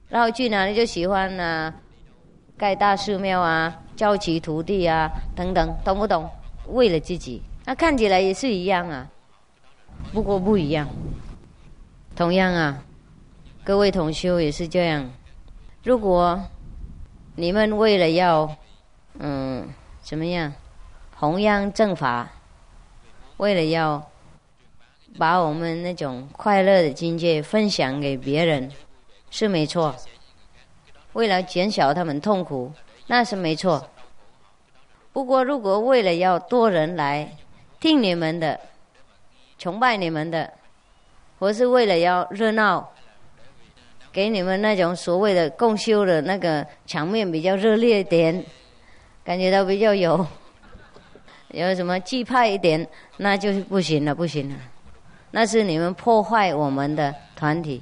[0.10, 1.72] 然后去哪里就喜欢啊，
[2.58, 6.28] 盖大寺庙啊，教其徒弟啊，等等，懂不懂？
[6.70, 9.08] 为了自己，那看起来也是一样啊，
[10.12, 10.90] 不过不一样。
[12.16, 12.84] 同样啊，
[13.64, 15.08] 各位同修也是这样。
[15.84, 16.44] 如果
[17.36, 18.50] 你们为了要，
[19.20, 19.70] 嗯，
[20.02, 20.52] 怎么样，
[21.22, 22.28] 弘扬正法。
[23.38, 24.10] 为了要
[25.20, 28.72] 把我们那种快乐的境界分享给别人，
[29.30, 29.96] 是没错。
[31.14, 32.72] 为了减少他们痛苦，
[33.06, 33.88] 那是没错。
[35.14, 37.32] 不过，如果为了要多人来
[37.80, 38.60] 听你们的、
[39.60, 40.52] 崇拜你们的，
[41.38, 42.92] 或是为了要热闹，
[44.12, 48.44] 给你们那种所谓的共修的那个场面比较热烈一点，
[49.24, 50.26] 感觉到比较有。
[51.54, 52.88] 有什么气派一点，
[53.18, 54.56] 那就是不行了，不行了，
[55.32, 57.82] 那是你们破坏我们的团体。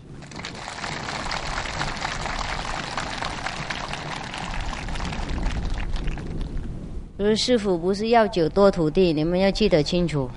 [7.17, 10.29] 如师傅不是要九多徒弟，你们要记得清楚。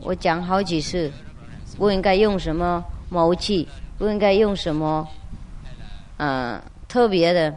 [0.00, 1.12] 我讲好几次，
[1.76, 5.06] 不应该用什么谋计，不应该用什么，
[6.16, 7.54] 呃，特别的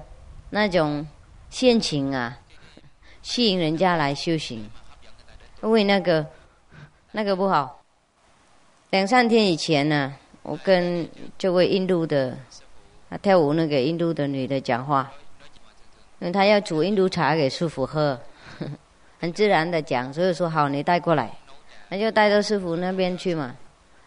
[0.50, 1.08] 那种
[1.50, 2.38] 陷阱啊，
[3.32, 4.70] 吸引人家来修行，
[5.64, 6.28] 因为那个
[7.14, 7.82] 那个不好。
[8.90, 10.14] 两三天以前呢，
[10.44, 12.38] 我跟这位印度的，
[13.08, 15.10] 啊跳舞那个印度的女的讲话，
[16.20, 18.20] 因为她要煮印度茶给师傅喝，
[19.22, 21.32] 很自然的讲，所以说好，你带过来，
[21.88, 23.56] 那就带到师傅那边去嘛。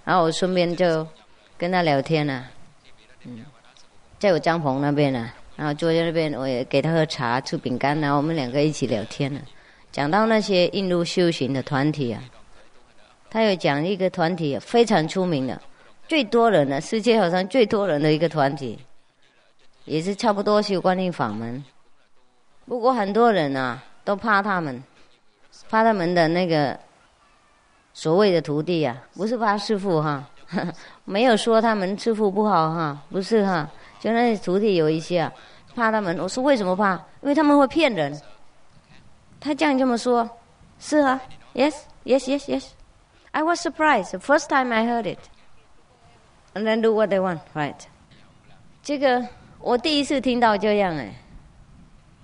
[0.04, 1.08] 然后我顺便就
[1.56, 2.44] 跟他聊天呢，
[3.22, 3.42] 嗯，
[4.18, 9.40] 在我帐篷那边呢，然后坐在那边，我也给他喝茶、吃饼干，然后我们两个一起聊天呢，
[9.92, 12.22] 讲到那些印度修行的团体啊。
[13.30, 15.60] 他有讲一个团体非常出名的，
[16.06, 18.78] 最多人的，世界好像最多人的一个团体，
[19.84, 21.64] 也是差不多修观音法门。
[22.66, 24.82] 不过很多人啊都怕他们，
[25.68, 26.78] 怕他们的那个
[27.92, 30.24] 所谓的徒弟啊，不是怕师傅哈，
[31.04, 33.68] 没有说他们师傅不好哈，不是哈，
[34.04, 35.32] 就那些徒弟有一些啊，
[35.74, 36.14] 怕他们。
[36.18, 36.92] 我说为什么怕？
[37.22, 38.14] 因为他们会骗人。
[39.40, 40.28] 他这样这么说，
[40.78, 41.18] 是啊
[41.54, 42.66] ，yes，yes，yes，yes。
[43.30, 45.18] I was surprised the first time I heard it,
[46.52, 47.76] and then do what they want, right?
[48.82, 49.26] 这个
[49.58, 51.14] 我第一次听到这样哎，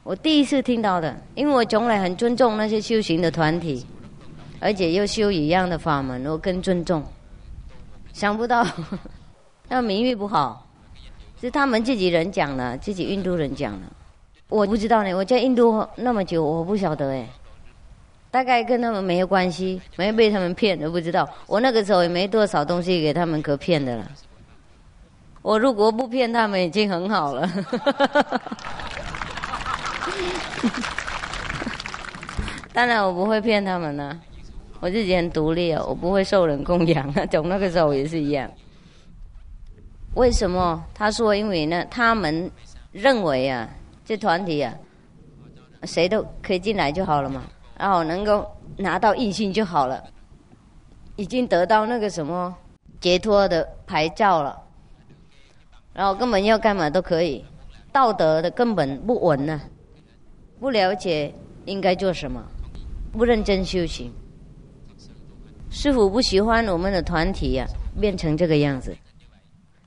[0.02, 3.86] 我第一次听到的，因为我从来很尊重那些修行的团体，
[4.60, 7.02] 而且又修一样的法门，我更尊重。
[8.12, 8.66] 想不到
[9.66, 10.66] 那名誉不好，
[11.40, 13.86] 是他们自己人讲的，自己印度人讲的，
[14.48, 15.14] 我不知道呢。
[15.14, 17.26] 我在印度那么久，我不晓得哎。
[18.30, 21.28] 大概跟他们没有关系，没被他们骗，都不知道。
[21.46, 24.08] 我那个时候也没多少东西给他们可骗的了。
[25.42, 27.50] 我如果不骗他们，已经很好了。
[32.72, 34.16] 当然我不会骗他们了，
[34.78, 37.26] 我自己很独立啊，我不会受人供养啊。
[37.26, 38.48] 从那个时候也是一样。
[40.14, 40.84] 为什么？
[40.92, 42.50] 他说，因为呢，他们
[42.92, 43.68] 认为啊，
[44.04, 44.74] 这团体啊，
[45.84, 47.44] 谁都可以进来就好了嘛。
[47.78, 48.46] 然后能够
[48.76, 50.02] 拿到印信就好了，
[51.16, 52.54] 已经得到那个什么
[53.00, 54.60] 解脱的牌照了，
[55.94, 57.44] 然后根本要干嘛都可以，
[57.90, 59.60] 道德的根本不稳呢，
[60.58, 61.32] 不了解
[61.64, 62.44] 应该做什么，
[63.12, 64.12] 不认真修行，
[65.70, 67.64] 师傅不喜欢我们的团体呀
[67.98, 68.94] 变成这个样子，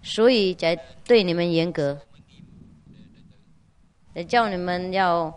[0.04, 1.98] 所以才对你们严格，
[4.28, 5.34] 叫你们要。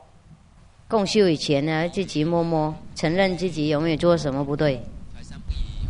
[0.88, 4.80] 共修以前呢，自己摸摸，承认自己有没有做什么不对，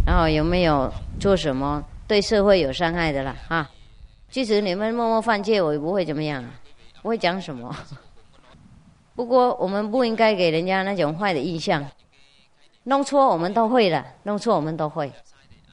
[0.06, 3.70] 然后有没有做什么对社会有伤害的啦啊？
[4.30, 6.42] 即使你们默默犯戒，我也不会怎么样，
[7.02, 7.76] 不会讲什么。
[9.14, 11.86] 不过我们不应该给人家那种坏的印象。
[12.84, 15.12] 弄错我们都会的，弄错我们都会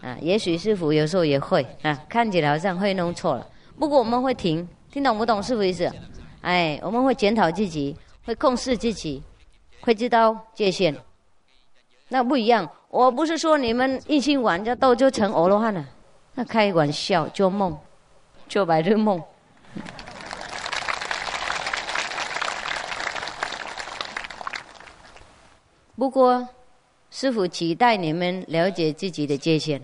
[0.04, 0.16] 啊。
[0.22, 3.48] 也许师傅有时候也会啊，看起来好像会弄错了。
[3.80, 5.92] 不过我们会停，听懂不懂师傅意思？
[6.42, 7.98] 哎，我们会检讨自己。
[8.26, 9.22] 会控制自己，
[9.82, 10.96] 会知道界限，
[12.08, 12.66] 那不一样。
[12.88, 15.86] 我不是说你们一心玩家都就成欧罗汉了，
[16.36, 17.78] 那开玩笑，做梦，
[18.48, 19.22] 做白日梦。
[25.98, 26.48] 不过，
[27.15, 29.80] 师傅期待你们了解自己的界限，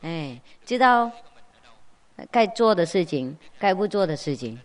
[0.00, 1.12] 哎，知道
[2.30, 4.58] 该做的事情，该不做的事情。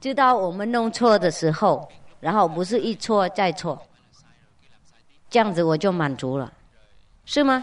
[0.00, 1.86] 知道我们弄错的时候，
[2.20, 3.78] 然后不是一错再错，
[5.28, 6.50] 这样子我就满足了，
[7.26, 7.62] 是吗？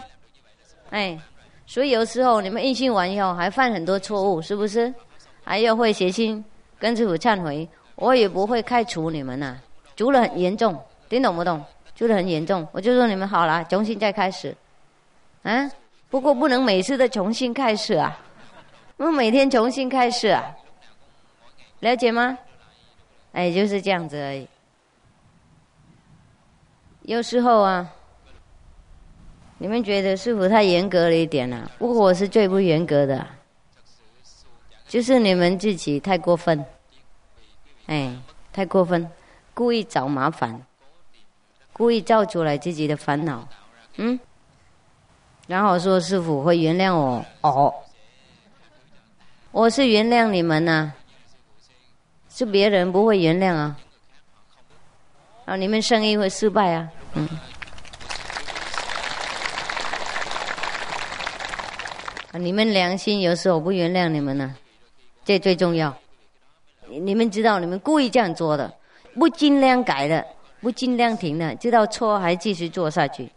[0.90, 1.20] 哎，
[1.66, 4.94] 所以有时候你们印心完以后还犯很多错误，是不是？
[5.42, 6.44] 还要会写信
[6.78, 9.58] 跟师傅忏悔，我也不会开除你们呐。
[9.96, 11.60] 除了很严重，听懂不懂？
[11.96, 14.54] 就是很严重，我就说你们好了，重新再开始。
[15.42, 15.68] 啊，
[16.10, 18.16] 不过不能每次都重新开始啊，
[18.98, 20.54] 我每天重新开始啊。
[21.80, 22.38] 了解吗？
[23.32, 24.46] 哎，就是这样子而已。
[27.02, 27.90] 有时候啊，
[29.58, 33.26] 你们觉得师傅太严格了一点了，不过我是最不严格的，
[34.86, 36.64] 就是你们自己太过分，
[37.86, 38.14] 哎，
[38.52, 39.08] 太过分，
[39.54, 40.60] 故意找麻烦，
[41.76, 43.46] 故意造出来自己的烦恼，
[43.96, 44.18] 嗯，
[45.46, 47.74] 然后说师傅会原谅我，哦，
[49.50, 50.94] 我是原谅你们呐。
[52.30, 53.76] 是别人不会原谅啊，
[55.44, 57.28] 啊，你们生意会失败啊，嗯，
[62.32, 64.56] 你们良心有时候不原谅你们呢，
[65.26, 65.94] 这最重要。
[66.88, 68.74] 你们知道，你们故意这样做的，
[69.14, 70.26] 不尽量改的，
[70.60, 73.30] 不尽量停了，知道错还继续做下去。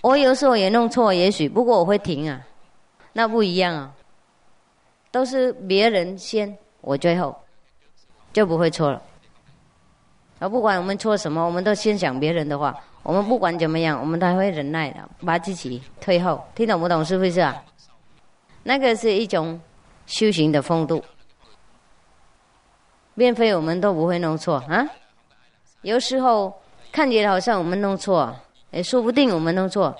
[0.00, 2.40] 我有时候也弄错，也许不过我会停啊，
[3.12, 3.92] 那不一样啊，
[5.10, 7.34] 都是别人先，我最后
[8.32, 9.02] 就不会错了。
[10.38, 12.76] 啊，不管我们错什么，我们都先想别人的话。
[13.04, 16.40] 我们不管怎么样，我们都会忍耐的，把自己退后。
[16.54, 17.04] 听懂不懂？
[17.04, 17.64] 是不是啊？
[18.62, 19.60] 那个是一种
[20.06, 21.04] 修行的风度，
[23.16, 24.88] 并非我们都不会弄错啊。
[25.82, 26.52] 有时候
[26.90, 28.34] 看起来好像我们弄错，
[28.70, 29.94] 也说不定我们弄错，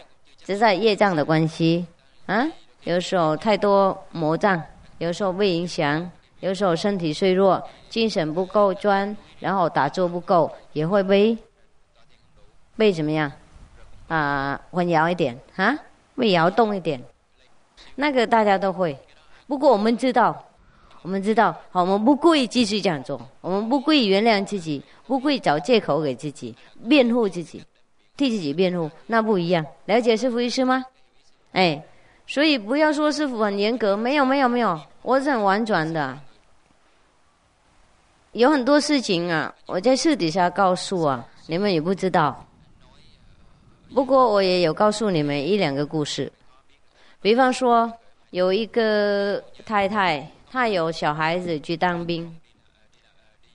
[0.45, 1.87] 只在业障的关系
[2.27, 2.47] 啊。
[2.85, 4.61] 有时候太多魔障，
[4.99, 6.11] 有时候被影响，
[6.41, 11.37] 有时候身体脆弱，精神不够专，然后打坐不够，也会被。
[12.75, 13.31] 被怎么样？
[14.09, 15.79] 啊，混摇一点啊，
[16.17, 17.01] 被摇动一点，
[17.97, 18.99] 那个大家都会。
[19.47, 20.45] 不过我们知道，
[21.03, 26.55] 我们知道，好，我们不故意继续这样做，我们不故意原谅自己，不故意找借口给自己
[26.89, 27.63] 辩护自己，
[28.17, 29.67] 替自己辩护，那不一样。
[29.87, 30.85] 了解师傅意思吗？
[31.53, 31.83] 哎，
[32.27, 36.19] 所以不要说师傅很严格，没有，没有，没有，我是很婉转的。
[38.33, 42.47] 有很多事情啊，我在私底下告诉啊，你们也不知道。
[43.93, 46.33] 不过我也有告诉你们一两个故事，
[47.21, 47.93] 比方说
[48.31, 52.31] 有一个太太，她有小孩子去当兵。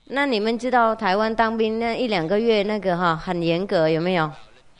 [0.04, 4.28] 那你们知道台湾当兵那一两个月那个哈很严格有没有？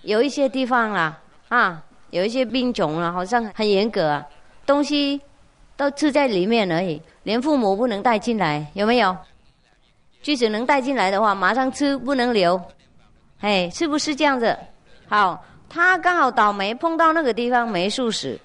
[0.03, 1.17] 有一些地方啦
[1.49, 4.27] 啊，有一些兵种啊，好像很严格啊，
[4.67, 5.21] 东西
[5.77, 9.17] 都吃在里面而已，连父母不能带进来，有没有？
[10.21, 12.61] 即使能带进来的话，马上吃不能留，
[13.41, 14.59] 哎，是不是这样子？
[15.07, 18.37] 好，他刚好倒霉碰到那个地方没素食。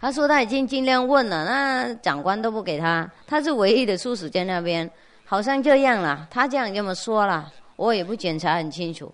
[0.00, 4.90] 他说他已经尽量问了，那长官都不给他，他是唯一的素食在那边，
[5.24, 6.28] 好像这样了。
[6.30, 9.12] 他这样这么说了，我也不检查很清楚。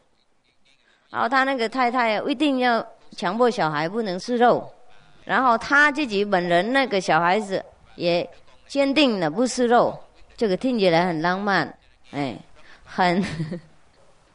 [1.10, 4.68] 然后他那个太太一定要强迫小孩不能吃肉，
[5.24, 7.64] 然后他自己本人那个小孩子
[7.96, 8.28] 也
[8.66, 9.98] 坚定了不吃肉。
[10.36, 11.72] 这个听起来很浪漫，
[12.10, 12.36] 哎，
[12.84, 13.22] 很。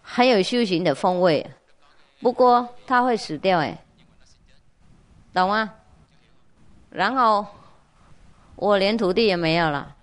[0.09, 1.45] 很有修行的风味，
[2.21, 3.77] 不过他会死掉哎，
[5.33, 5.69] 懂吗？
[6.89, 7.45] 然后
[8.55, 9.95] 我连徒弟也没有了，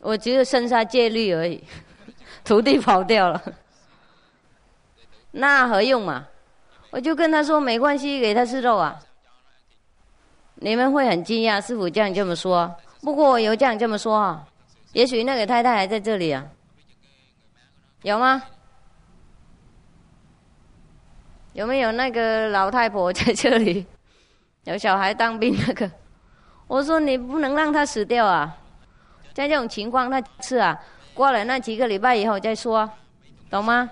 [0.00, 1.62] 我只有剩下戒律而已，
[2.44, 3.42] 徒弟跑掉了，
[5.32, 6.26] 那何用嘛？
[6.90, 8.98] 我就跟他说没关系，给他吃肉啊。
[10.62, 14.46] 你们会很惊讶，师傅这样这么说，不过我有这样这么说啊，
[14.92, 16.44] 也许那个太太还在这里啊。
[18.02, 18.42] 有吗？
[21.52, 23.84] 有没有那个老太婆在这里？
[24.64, 25.90] 有小孩当兵那个？
[26.66, 28.56] 我说你不能让他死掉啊！
[29.34, 30.78] 在这种情况，他吃啊，
[31.14, 32.88] 过了那几个礼拜以后再说，
[33.50, 33.90] 懂吗？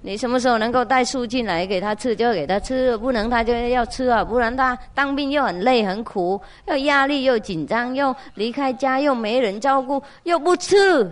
[0.00, 4.24] 你什么时候能够带书进来给他吃，就给他吃；不能，他就要吃啊！
[4.24, 11.10] 不然他当兵又很累很苦，又压力又紧张，又离开家又没人照顾，又不吃。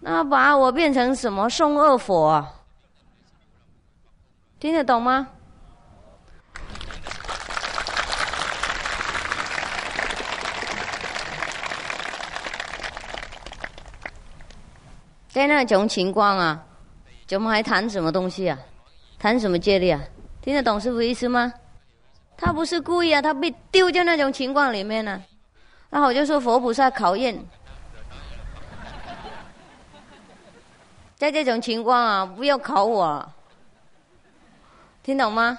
[0.00, 2.44] 那把我变成什么送恶佛？
[4.60, 5.26] 听得懂吗？
[15.30, 16.62] 在那种情况啊，
[17.26, 18.58] 怎么还谈什么东西啊？
[19.18, 19.98] 谈什么戒律啊？
[20.42, 21.50] 听得懂师傅意思吗？
[22.36, 25.22] 他不是故意啊，他被丢在那种情况里面呢。
[25.88, 27.42] 然后我就说佛菩萨考验。
[31.16, 33.32] 在这种情况啊，不要考我，
[35.02, 35.58] 听懂吗？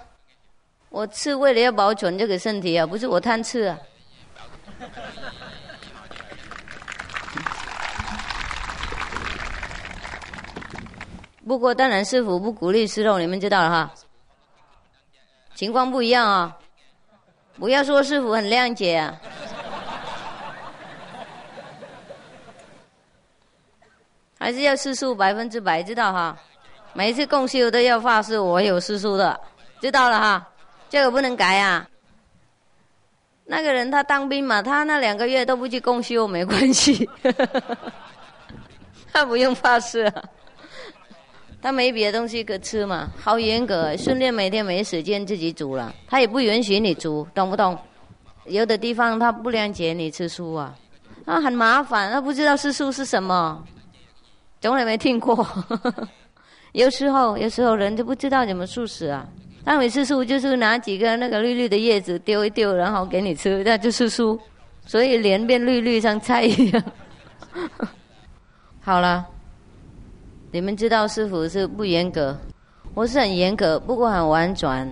[0.90, 3.80] 我吃为了要保存这个身体啊，不是我贪吃啊。
[11.48, 13.94] 不过当然师傅不鼓励吃肉，你们知道了哈。
[15.56, 16.58] 情况不一样啊，
[17.56, 19.20] 不要说师傅很谅解啊。
[24.40, 26.38] 还是要吃素百分之百，知道哈？
[26.94, 29.40] 每次共修都要发誓，我有师叔的，
[29.80, 30.48] 知道了哈？
[30.90, 31.88] 这个不能改啊。
[33.46, 37.10] 那个人他当兵嘛，他那两个月都不去共修，没关系，
[39.12, 40.12] 他不用发誓，
[41.62, 47.78] 他没别的东西可吃嘛，好严格，训练每天没时间自己煮了，他也不允许你煮，懂不懂？
[48.46, 50.76] 有的地方他不谅解你吃素啊，
[51.26, 53.64] 啊，很麻烦，他不知道吃素是什么。
[54.62, 55.46] 从来没听过，
[56.74, 59.28] 有时候有时候人就不知道怎么素食啊。
[59.64, 64.40] 他每次素就是拿几个那个绿绿的叶子丢一丢，然后给你吃，那就是素。
[64.86, 66.84] 所以脸变绿绿像菜一样。
[68.82, 69.24] 好了，
[70.52, 72.36] 你们知道师傅是不严格，
[72.96, 74.92] 我是很严格，不过很婉转。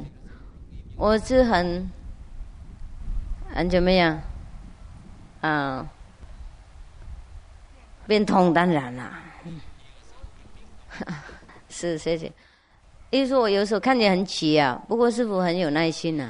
[0.96, 1.90] 我是很
[3.52, 4.22] 很怎么样？
[5.42, 5.88] 啊，
[8.06, 9.20] 变通当然啦。
[11.80, 12.32] 是谢谢。
[13.10, 16.30] 意思说我有时候看起来很急啊，不过师傅很有耐心呐。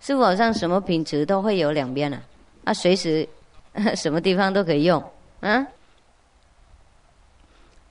[0.00, 2.22] 师傅好像什么品质都会有两边啊，
[2.64, 3.26] 啊，随时
[3.96, 5.02] 什么地方都可以用，
[5.40, 5.66] 啊。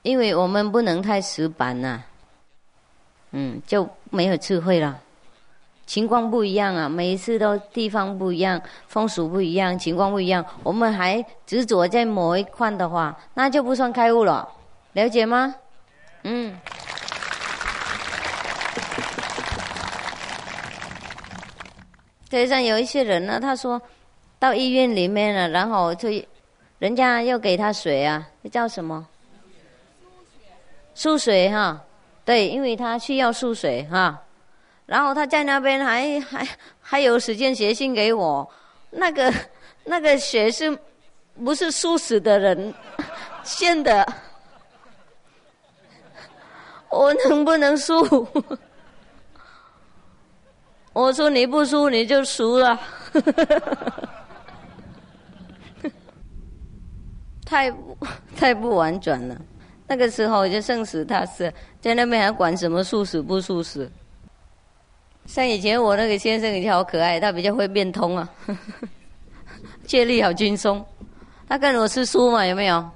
[0.02, 2.02] 因为我们不能太死板呐，
[3.32, 5.00] 嗯，就没有智慧了。
[5.84, 14.48] 情况不一样啊，每一次都地方不一样，风俗不一样，情况不一样，我们还执着在某一块的话，那就不算开悟了，
[14.92, 15.54] 了解吗？
[16.22, 16.56] 嗯。
[22.32, 23.80] 街上有一些人呢，他说
[24.38, 26.08] 到医院里面了，然后就
[26.78, 29.06] 人家要给他水啊，那叫什么？
[30.94, 31.78] 输水哈，
[32.24, 34.18] 对，因为他需要输水哈，
[34.86, 36.48] 然后他在那边还还
[36.80, 38.50] 还有时间写信给我，
[38.88, 39.30] 那个
[39.84, 40.76] 那个血是，
[41.44, 42.72] 不是输死的人
[43.44, 44.10] 献的，
[46.88, 48.26] 我能不能输？
[50.92, 52.78] 我说你不输你就输了，
[57.44, 57.72] 太
[58.36, 59.40] 太不婉转了。
[59.86, 63.90] 那个时候就生死大事，在那边还管什么殊死不殊死？
[65.26, 68.28] 像以前我那个先生以前好可爱，他比较会变通啊，
[69.86, 70.84] 借力好轻松。
[71.48, 72.90] 他跟我吃素嘛，有没有？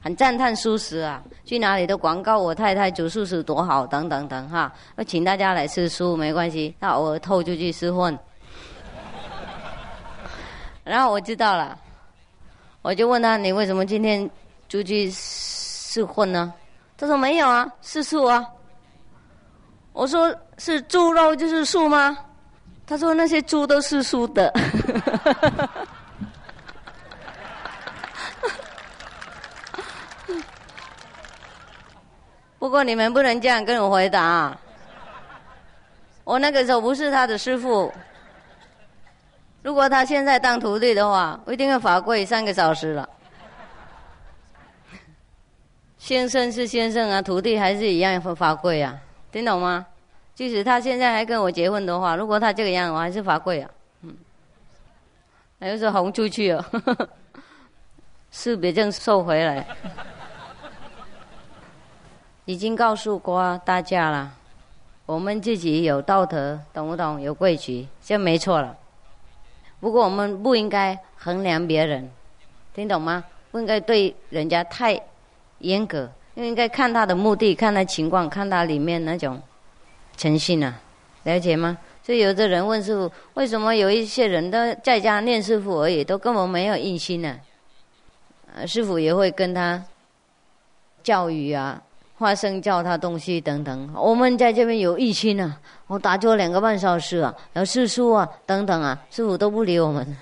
[0.00, 4.72] 很赞叹素食啊，去哪里都广告我太太煮素食多好，等等等哈。
[4.96, 8.18] 要请大家来吃素没关系，那偶尔偷出去吃荤。
[10.84, 11.78] 然后我知道了，
[12.82, 14.28] 我就问他：你为什么今天
[14.68, 15.10] 出去？
[15.12, 16.54] 是荤呢？
[16.96, 18.46] 他说没有啊，是素啊。
[19.92, 22.16] 我说是猪肉就是素吗？
[22.86, 24.54] 他说那些猪都是素的。
[32.60, 34.56] 不过你们不能这样跟我回答。
[36.24, 37.92] 我那个时候不是他的师傅。
[39.62, 43.08] 如果他现在当徒弟的话，我一定要罚跪三个小时了。
[45.96, 48.94] 先生是先生啊，徒弟还是一样罚罚跪啊，
[49.32, 49.86] 听懂吗？
[50.34, 53.70] 即使他现在还跟我结婚的话，如果他这个样，我还是罚跪啊。
[54.02, 54.14] 嗯，
[55.58, 56.64] 还有是红出去哦，
[58.30, 59.66] 是别正收回来。
[62.50, 64.32] 已经告诉过大家了，
[65.06, 67.20] 我们自己有道德，懂不懂？
[67.20, 68.76] 有规矩，就没错了。
[69.78, 72.10] 不过我们不应该衡量别人，
[72.74, 73.22] 听懂吗？
[73.52, 75.00] 不应该对人家太。
[75.60, 79.38] 严格，应该看他的目的，看他情况，看他里面那种
[80.16, 80.74] 诚信啊，
[81.24, 81.76] 了解吗？
[82.02, 87.38] 所以有的人问师傅，为什么有一些人都在家念师傅而已，都根本没有印心呢？
[88.66, 89.84] 师傅也会跟他
[91.02, 91.82] 教育啊，
[92.20, 93.90] 发声教他东西等等。
[93.94, 100.16] 我们在这边有义心啊，我打坐两个半小时啊，有四叔啊等等啊，师傅都不理我们。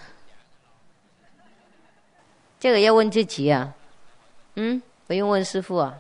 [2.61, 3.75] 这个要问自己啊，
[4.55, 4.81] 嗯。
[5.09, 5.95] 不用问师傅啊！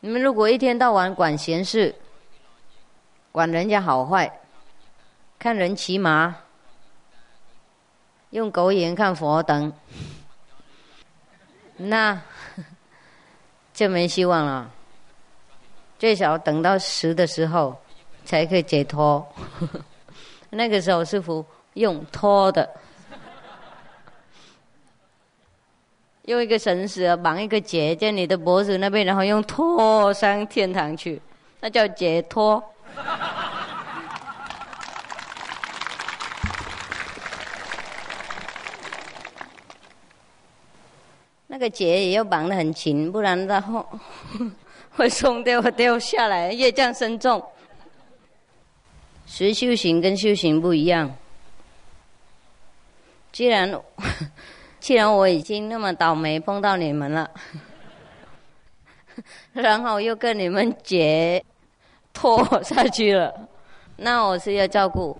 [0.00, 1.94] 你们如果一天到晚管闲事，
[3.30, 4.40] 管人家好坏，
[5.38, 6.34] 看人骑马，
[8.30, 9.70] 用狗眼看佛等，
[11.76, 12.18] 那
[13.74, 14.70] 就没希望了。
[15.98, 17.76] 最少等到十的时候
[18.24, 19.26] 才可以解脱。
[20.50, 21.44] 那个时候师傅
[21.74, 22.68] 用拖的。
[26.26, 31.20] 用一个绳子绑一个结在你的脖子那边，然后用拖上天堂去，
[31.60, 32.62] 那叫解脱。
[41.54, 43.86] 那个结也要绑得很紧，不然的话
[44.96, 47.40] 会松掉、掉下来，越降深重。
[49.24, 51.14] 实修行跟修行不一样，
[53.30, 53.80] 既然。
[54.80, 57.30] 既然我已经那么倒霉碰到你们了，
[59.54, 61.42] 然后又跟你们解
[62.12, 63.32] 脱下去了，
[63.96, 65.16] 那我是要照顾，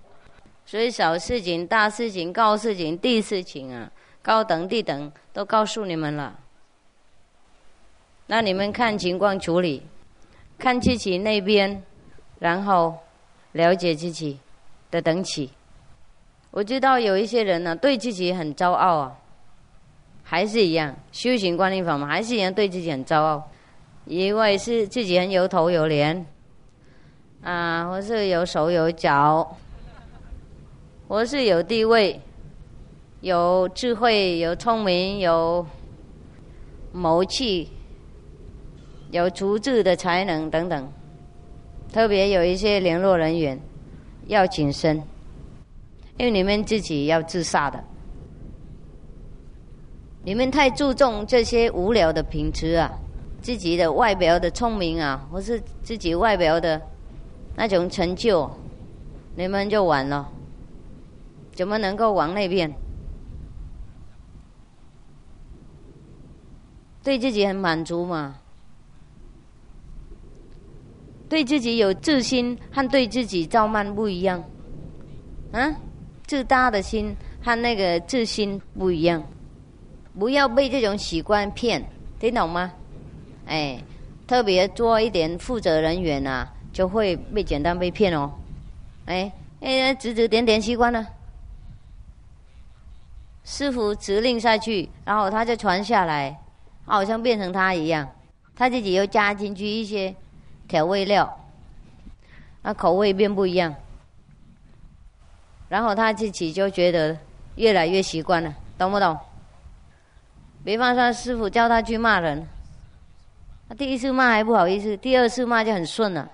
[0.66, 3.90] 所以小事情、大事情、高事情、低事情啊，
[4.24, 6.40] 高等低等都告诉你们了。
[8.26, 9.82] 那你们看情况处理，
[10.58, 11.82] 看自己那边，
[12.38, 12.96] 然后
[13.52, 14.40] 了解自己
[14.90, 15.50] 的等起。
[16.50, 19.18] 我知道有一些人呢，对自己很骄傲啊。
[20.22, 23.50] 还是一样，修行观念法嘛还是一样，对自己很骄傲，
[24.06, 26.24] 因为是自己很有头有脸，
[27.42, 29.54] 啊，或是有手有脚，
[31.08, 32.18] 或是有地位、
[33.24, 35.64] 有智慧、有聪明、有
[36.92, 37.70] 谋气、
[39.12, 40.92] 有足智的才能等等。
[41.90, 43.58] 特别有一些联络人员
[44.26, 45.02] 要谨慎，
[46.18, 47.82] 因为你们自己要自杀的。
[50.22, 52.92] 你们太注重这些无聊的品质啊，
[53.40, 56.78] 自己的外表的聪明啊，或是自己外表的
[57.56, 58.50] 那种成就，
[59.34, 60.28] 你们就完了。
[61.54, 62.70] 怎么能够往那边？
[67.04, 68.34] 对自己很满足嘛？
[71.28, 74.42] 对自己有自信和对自己傲慢不一样，
[75.52, 75.74] 啊，
[76.26, 79.22] 自大的心和那个自信不一样。
[80.18, 81.84] 不要被这种习惯骗，
[82.20, 82.72] 听懂吗？
[83.46, 83.82] 哎，
[84.26, 88.30] 特别做一点负责人员啊，就会被简单被骗哦。
[89.06, 91.04] 哎，哎，指指点点习惯了，
[93.42, 96.38] 师傅指令下去，然后他就传下来，
[96.86, 98.08] 好像变成他一样，
[98.54, 100.14] 他自己又加进去一些
[100.68, 101.40] 调味料，
[102.62, 103.74] 那口味变不一样，
[105.68, 107.16] 然后他自己就觉得
[107.56, 109.18] 越来越习惯了，懂不懂？
[110.64, 112.46] 比方说，师傅叫他去骂人，
[113.68, 116.30] 他第一次骂还不好意思，第二次骂就很顺了，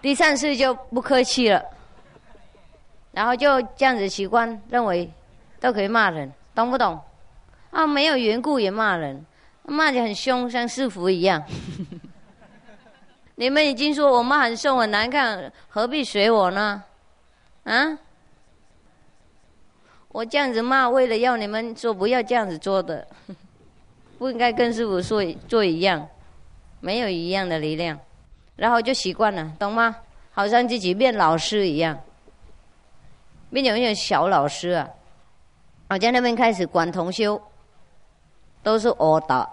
[0.00, 1.64] 第三次就不客气了，
[3.12, 5.10] 然后就这样子习惯认为
[5.58, 7.00] 都可以骂人，懂不懂？
[7.70, 9.26] 啊，没有缘故也骂人，
[9.66, 11.42] 骂得很凶，像师傅一样。
[13.34, 16.82] 你们已经说我骂很凶很难看，何必随我呢？
[17.64, 17.98] 啊？
[20.08, 23.06] 我这样子骂，为了要你们说不要这样子做的，
[24.18, 26.08] 不应该跟师傅说做一样，
[26.80, 27.98] 没有一样的力量，
[28.56, 29.94] 然后就习惯了，懂吗？
[30.32, 31.98] 好像自己变老师一样，
[33.50, 34.88] 变成一种小老师啊！
[35.90, 37.40] 我在那边开始管同修，
[38.62, 39.46] 都是我打。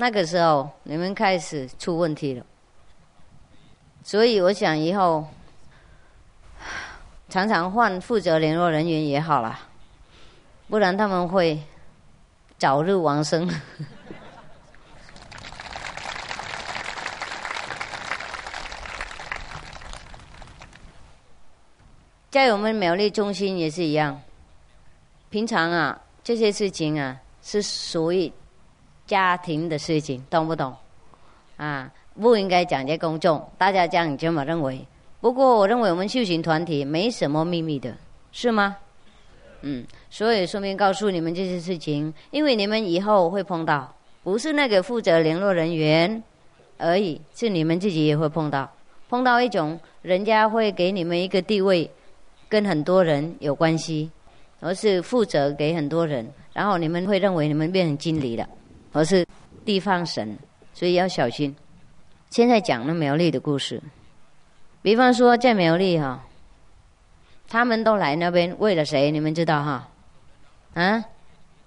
[0.00, 2.42] 那个时候你们开始出问题了，
[4.02, 5.26] 所以我想以后。
[7.28, 9.60] 常常换负责联络人员也好了，
[10.68, 11.62] 不然他们会
[12.58, 13.46] 早日亡生。
[22.30, 24.20] 在我们苗栗中心也是一样，
[25.28, 28.32] 平常啊这些事情啊是属于
[29.10, 30.72] 家庭的事情，懂不懂？
[31.56, 34.86] 啊，不应该讲给公众，大家这样这么认为。
[35.20, 37.92] 不过，我认为我们修行团体没什么秘密的，
[38.30, 38.76] 是吗？
[39.62, 43.92] 嗯，所以顺便告诉你们这些事情，因为你们以后会碰到，
[44.22, 46.22] 不是那个负责联络人员
[46.78, 48.70] 而已，是你们自己也会碰到，
[49.08, 51.90] 碰到一种人家会给你们一个地位，
[52.48, 54.08] 跟很多人有关系，
[54.60, 58.48] 而是负责给很多人，然后你们会认为你们变成经理了，
[58.92, 59.26] 而是
[59.64, 60.36] 地方神，
[60.74, 61.54] 所以要小心。
[62.30, 63.82] 现在讲了苗栗的故事。
[64.82, 66.24] 比方说在苗栗哈，
[67.48, 69.10] 他们都来那边为了谁？
[69.10, 69.88] 你们知道哈？
[70.74, 71.04] 啊，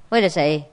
[0.10, 0.64] 为了谁？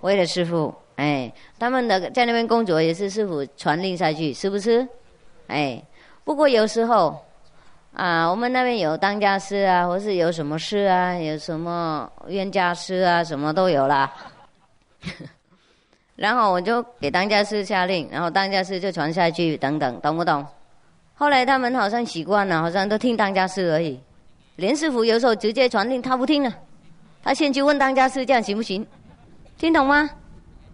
[0.00, 0.74] 为了师傅。
[0.96, 4.86] 哎，他们的在那边工作也是师傅传令下去，是不是？
[5.48, 5.82] 哎，
[6.22, 7.20] 不过有时候
[7.92, 14.12] 啊，我们那边有当家师啊，或是有什么事啊，有什么冤家师啊，什么都有啦。
[16.16, 20.46] 然后我就给当家师下令，然后当家师就传下去，等等，懂不懂？
[21.14, 24.00] 后来他们好像习惯了，好像都听当家师而已。
[24.56, 26.54] 连师傅有时候直接传令，他不听了，
[27.22, 28.86] 他先去问当家师，这样行不行？
[29.58, 30.08] 听懂吗？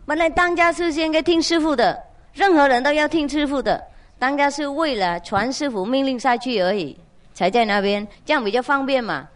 [0.07, 1.99] 本来当家师是应该听师傅的，
[2.35, 3.83] 任何人都要听师傅的。
[4.19, 6.99] 当家师为了传师傅命令下去而已，
[7.33, 9.27] 才在那边，这样比较方便嘛。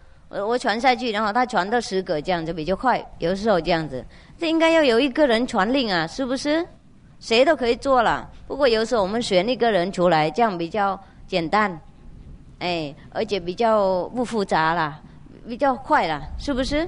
[0.43, 3.05] 我传下去，然后他传到十个，这样就比较快。
[3.19, 4.05] 有时候这样子，
[4.39, 6.67] 这应该要有一个人传令啊，是不是？
[7.21, 11.81] 谁都可以做了，不过有时候我们选一个人出来，这样比较简单，
[12.59, 15.01] 哎，而且比较不复杂啦，
[15.49, 16.87] 比较快啦，是不是？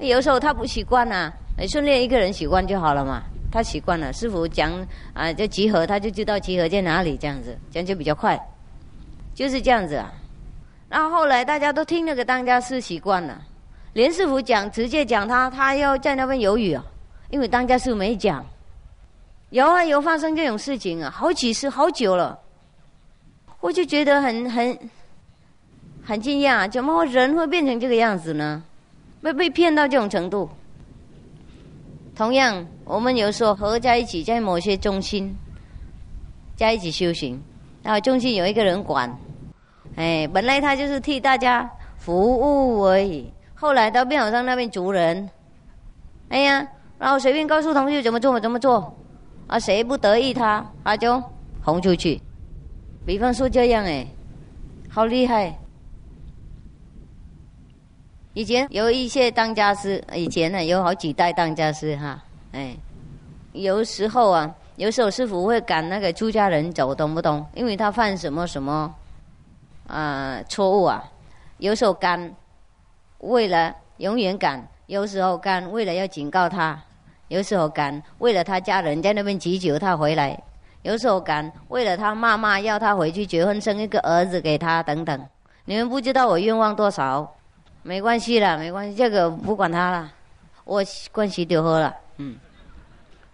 [0.00, 1.32] 有时候他不习惯呐，
[1.68, 3.22] 训练一个人习惯就好了嘛。
[3.50, 4.72] 他习惯了，师傅讲
[5.14, 8.38] 啊，就集合，他就知道集合在哪里，这样子，这样就比较快，
[9.34, 10.12] 就是这样子啊。
[10.88, 13.40] 然后后来大家都听那个当家师习惯了，
[13.92, 16.84] 连师傅讲直接讲他，他要在那边犹豫啊，
[17.30, 18.44] 因为当家师傅没讲。
[19.50, 22.38] 有啊，有发生这种事情啊，好几次，好久了，
[23.60, 24.78] 我就觉得很很
[26.04, 28.62] 很惊讶，怎么人会变成这个样子呢？
[29.22, 30.48] 被被骗到这种程度，
[32.14, 35.34] 同样，我们有时候合在一起，在某些中心
[36.54, 37.42] 在一起修行，
[37.82, 39.10] 然后中心有一个人管，
[39.98, 45.28] 哎，本来他就是替大家服务而已，后来到庙上那边族人，
[46.28, 46.64] 哎呀，
[47.00, 48.96] 然后随便告诉同学怎么做怎么做，
[49.48, 51.20] 啊，谁不得意他，他就
[51.64, 52.20] 轰出去。
[53.04, 54.06] 比方说这样，哎，
[54.88, 55.52] 好厉害。
[58.34, 62.22] 以前有一些当家师，以前呢有好几代当家师哈，
[62.52, 62.76] 哎，
[63.50, 67.44] 有时候啊，有时候师傅会赶那个出家人走，懂不懂？
[67.54, 68.94] 因为他犯什么什么
[69.88, 71.02] 啊错误啊，
[71.58, 72.32] 有时候赶，
[73.18, 76.78] 为了永远赶；有时候赶，为了要警告他；
[77.26, 80.38] 有时候赶，为了他家人在那边祈求他回来；
[80.82, 85.26] 有时候赶，为了他妈妈要他回去结婚生一个儿子给他等等。
[85.64, 87.34] 你们不知道我愿望多少。
[87.82, 90.12] 没关系了，没关系，这个不管他了，
[90.64, 91.94] 我关系就好了。
[92.18, 92.36] 嗯，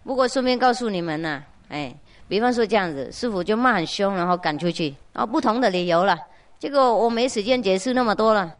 [0.05, 1.92] 不过顺便告诉你们呢，哎，
[2.28, 6.16] 比方说这样子，师傅就骂很凶，然后赶出去，然后不同的理由了。
[6.64, 8.50] 这个我没时间解释那么多了，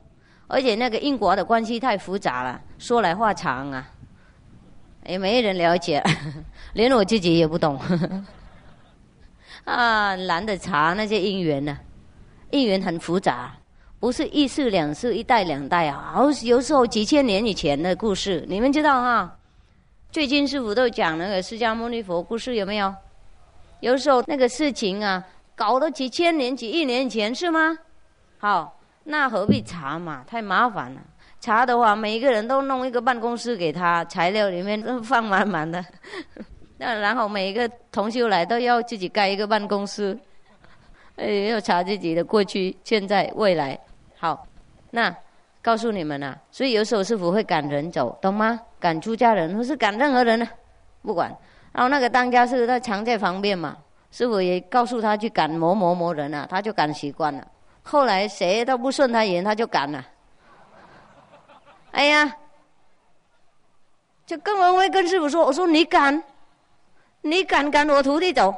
[0.47, 3.89] 而且那个因果的关系太复杂了，说来话长啊，
[5.07, 6.05] 也没人了解，
[6.75, 7.81] 连我自己也不懂。
[9.65, 11.79] 啊，懒得查那些因缘呢，
[12.51, 13.55] 因缘很复杂。
[13.99, 19.35] 不是一世两世一代两代啊，好有时候几千年以前的故事，你们知道哈？
[20.13, 22.95] 最近师傅都讲那个释迦牟尼佛故事有没有？
[23.81, 25.25] 有时候那个事情啊，
[25.57, 27.79] 搞了几千年、几亿年前是吗？
[28.45, 30.23] 好，那何必查嘛？
[30.27, 31.01] 太麻烦了。
[31.41, 35.83] 查的话，每一个人都弄一个办公室给他，材料里面都放满满的。
[36.77, 40.15] 那然后每一个同修来都要自己盖一个办公室，
[41.17, 43.81] 哎，要查自己的过去、现在、未来。
[44.19, 44.47] 好，
[44.91, 45.17] 那
[45.63, 48.61] 告诉你们啊，所以有时候师傅会赶人走，懂吗？
[48.79, 50.47] 赶出家人或是赶任何人呢，
[51.01, 51.35] 不管。
[51.73, 53.79] 然后那个当家是他常在旁边嘛，
[54.11, 57.43] 师傅也告诉他去赶某某某人啊，他就赶习惯了。
[57.85, 60.05] 后来谁都不顺他言，他就赶了。
[61.93, 62.37] 哎呀，
[64.27, 66.21] 就跟文威跟师傅说：“我说你赶，
[67.21, 68.53] 你赶赶我徒弟走，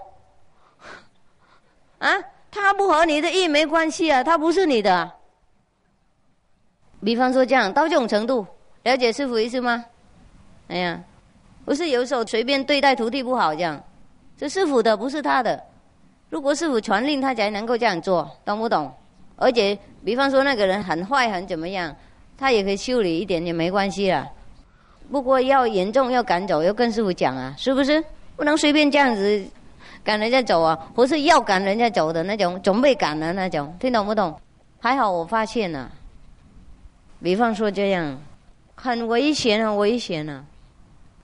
[1.98, 2.08] 啊，
[2.50, 5.12] 他不和你的意没关系啊，他不是你的。”
[7.04, 8.46] 比方说这样到这种程度，
[8.84, 9.84] 了解师傅意思吗？
[10.68, 10.98] 哎呀，
[11.64, 13.82] 不是有时候随便对待徒弟不好这样，
[14.38, 15.62] 是师傅的，不是他的。
[16.30, 18.92] 如果师傅传令，他才能够这样做，懂不懂？
[19.36, 21.94] 而且，比方说那个人很坏很怎么样，
[22.36, 24.26] 他也可以修理一点也没关系了。
[25.10, 28.02] 不过要严重要赶走，要跟师傅讲啊，是不是？
[28.34, 29.46] 不能随便这样子
[30.04, 34.38] 赶人家走啊，不是要赶人家走的那种，准备赶的那种，听懂不懂？
[34.78, 35.90] 还好我发现了。
[37.22, 38.18] 比方说这样，
[38.74, 40.44] 很危险很，危险啊！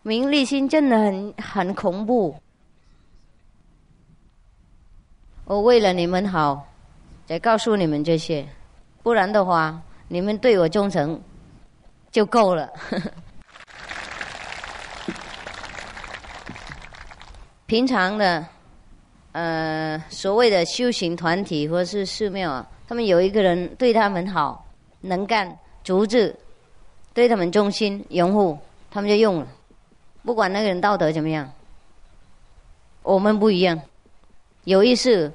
[0.03, 2.35] 名利心真的很很恐怖。
[5.45, 6.67] 我为了你们好，
[7.27, 8.47] 才告诉你们这些，
[9.03, 11.21] 不然的话，你们对我忠诚
[12.11, 12.69] 就够了。
[17.67, 18.47] 平常的，
[19.33, 24.67] 呃，所谓的修行团体或是寺庙啊，他们有一个人对他们好，
[25.01, 25.59] 能干。
[25.85, 26.33] 足智
[27.13, 28.57] 对他们忠心拥护，
[28.89, 29.49] 他们就用了。
[30.23, 31.51] 不管那个人道德怎么样，
[33.03, 33.81] 我们不一样。
[34.63, 35.33] 有一次，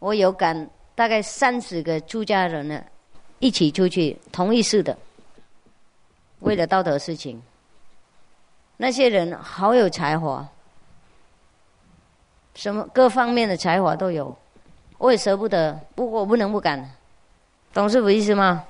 [0.00, 2.82] 我有感大概三十个出家人呢，
[3.38, 4.96] 一起出去同一事的，
[6.40, 7.42] 为了道德事情。
[8.76, 10.46] 那些人好有才华，
[12.54, 14.36] 什么各方面的才华都有，
[14.98, 15.78] 我也舍不得。
[15.94, 16.88] 不过我不能不敢，
[17.72, 18.64] 懂师傅意思吗？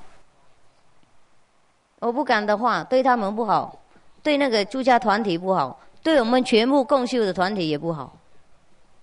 [2.01, 3.79] 我不敢的话，对他们不好，
[4.23, 8.15] 对那个住家团体不好，对我们全部共修的团体也不好，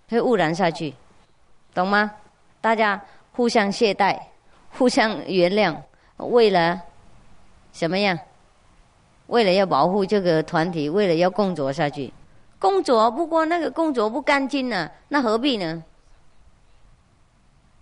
[0.10, 0.94] 会污染下去，
[1.74, 2.12] 懂吗？
[2.62, 3.01] 大家
[3.34, 4.18] 互相懈怠，
[4.70, 5.76] 互相原谅，
[6.18, 6.80] 为了
[7.74, 8.18] 什么样？
[9.28, 12.14] 为了要保护这个团体，为了要工作下去，
[12.59, 15.84] 工作不过那个工作不干净呢，那何必呢？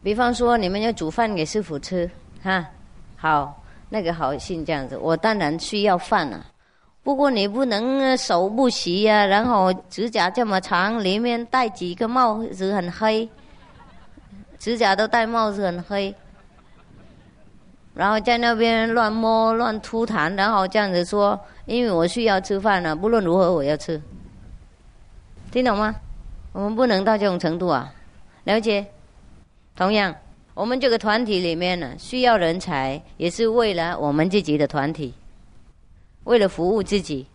[0.01, 2.09] 比方说，你们要煮饭给师傅吃，
[2.41, 2.65] 哈，
[3.15, 3.55] 好。
[3.91, 6.45] 那个好心这样子，我当然需要饭了。
[7.01, 13.27] 不过你不能手不洗呀，然后指甲这么长，里面戴几个帽子很黑，
[14.59, 16.13] 指甲都戴帽子很黑，
[17.93, 23.99] 然后在那边乱摸乱吐痰，然后这样子说，因为我需要吃饭了，不论如何我要吃，
[25.49, 25.95] 听懂吗？
[26.51, 27.93] 我们不能到这种程度啊，
[28.43, 28.85] 了解？
[29.75, 30.13] 同样。
[30.55, 35.13] 我们这个团体里面呢，需要人才，也是为了我们自己的团体，
[36.25, 37.25] 为了服务自己，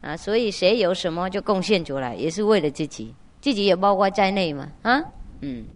[0.00, 5.02] 啊，所以谁有什么就贡献出来，也是为了自己，自己也包括在内嘛，啊，
[5.42, 5.66] 嗯。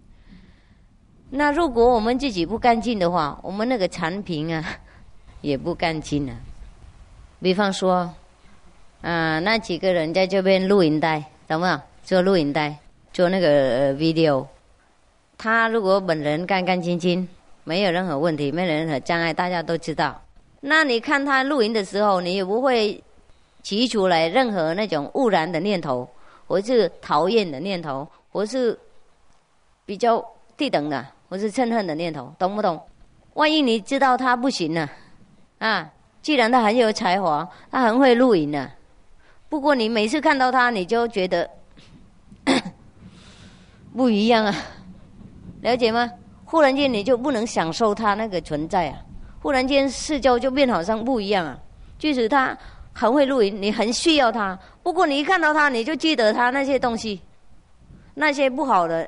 [1.31, 4.65] 那如果我们自己不干净的话，我们那个产品啊，
[5.41, 6.35] 也不干净啊。
[7.39, 8.11] 比方说，
[9.01, 11.83] 啊，那几个人在这边录影带，懂吗？
[12.03, 12.75] 做录影带，
[13.13, 14.45] 做那个 video。
[15.37, 17.27] 他如果本人干干净净，
[17.63, 20.19] 没有任何问题，没有任何障碍，大家都知道。
[20.61, 23.01] 那你看他录音的时候，你也不会
[23.61, 26.09] 提出来任何那种污染的念头，
[26.47, 28.77] 或是讨厌的念头，或是
[29.85, 30.25] 比较
[30.57, 31.05] 低等的。
[31.29, 32.81] 我是嗔恨的念头，懂不懂？
[33.35, 34.89] 万一你知道他不行呢？
[35.59, 35.87] 啊，
[36.23, 38.67] 既然他很有才华，他很会露营呢。
[39.47, 41.47] 不过你每次看到他，你就觉得
[43.95, 44.55] 不一样啊，
[45.61, 46.09] 了解吗？
[46.45, 48.97] 忽然间你就不能享受他那个存在啊，
[49.39, 51.55] 忽然间视角就变好像不一样啊。
[51.99, 52.57] 即使他
[52.91, 57.21] 很会露营，你很需要他，不过你一看到他，你就记得他那些东西，
[58.15, 59.07] 那些不好的，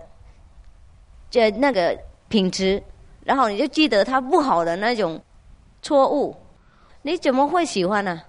[1.32, 1.98] 这那个。
[2.32, 2.82] 品质，
[3.26, 5.22] 然后你就记得他不好的那种
[5.82, 6.36] 错误，
[7.02, 8.22] 你怎么会喜欢呢？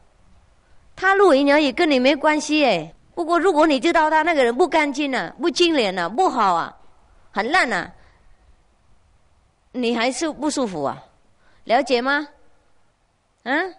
[0.97, 2.93] 他录音而已，跟你没关系哎。
[3.15, 6.77] 不过如果你知道他那个人不干净啊，不清廉啊，不好啊，
[7.31, 7.93] 很烂啊，
[9.71, 11.03] 你还是不舒服啊？
[11.65, 12.27] 了解吗？
[13.45, 13.75] 嗯？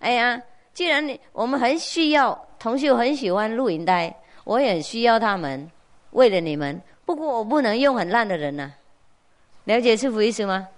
[0.00, 0.40] 哎呀，
[0.72, 4.14] 既然你我们很需要，同学很喜欢录音带，
[4.44, 5.70] 我也需要他们，
[6.12, 6.80] 为了你们。
[7.04, 8.72] 不过我不能用很烂的人呢。
[9.64, 10.68] 了解师傅意思吗？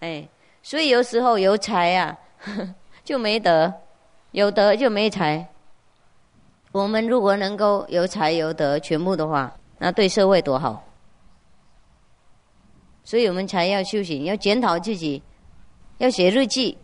[0.00, 0.28] 哎，
[0.62, 2.16] 所以有时候有财啊，
[3.04, 3.70] 就没德；
[4.30, 5.46] 有德就没财。
[6.70, 10.84] 我们如果能够有财有德全部的话，那对社会多好。
[13.02, 15.22] 所以我们才要修行，要检讨自己，
[15.96, 16.76] 要写日记，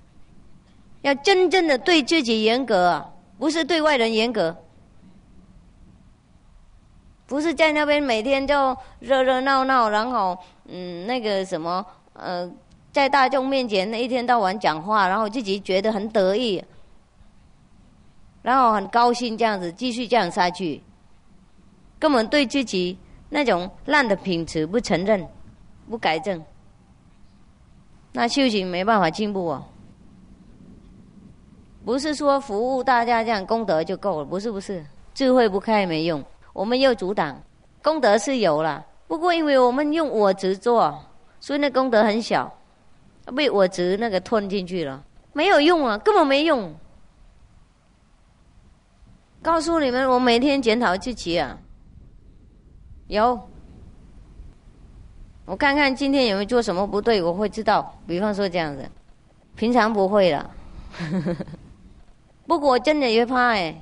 [1.03, 4.57] 要真正的对自己严格，不是对外人严格。
[7.27, 11.85] 不是在那边每天就热热闹闹，然后嗯那个什么
[12.15, 12.51] 呃，
[12.93, 16.63] 在大众面前那一天到晚讲话，然后自己觉得很得意，
[18.43, 20.81] 然后很高兴这样子继续这样下去，
[21.99, 22.97] 根本对自己
[23.29, 25.27] 那种烂的品质不承认、
[25.91, 26.43] 不改正，
[28.13, 29.65] 那修行没办法进步哦。
[31.85, 36.25] 不是说服务大家这样功德就够了，不是不是，智慧不开没用。
[36.53, 37.39] 我们又阻挡，
[37.83, 41.05] 功德是有了，不过因为我们用我执做，
[41.39, 42.53] 所以那功德很小，
[43.37, 46.75] 被我执那个吞进去了，没有用啊，根本没用。
[49.43, 51.59] 告诉你们，我每天检讨自己啊，
[53.09, 53.39] 有，
[55.45, 57.95] 我看看今天有没有做什么不对，我会知道。
[58.07, 58.91] 比方说这样子，
[59.55, 60.51] 平常不会了，
[62.49, 63.79] 不过我真的也怕哎。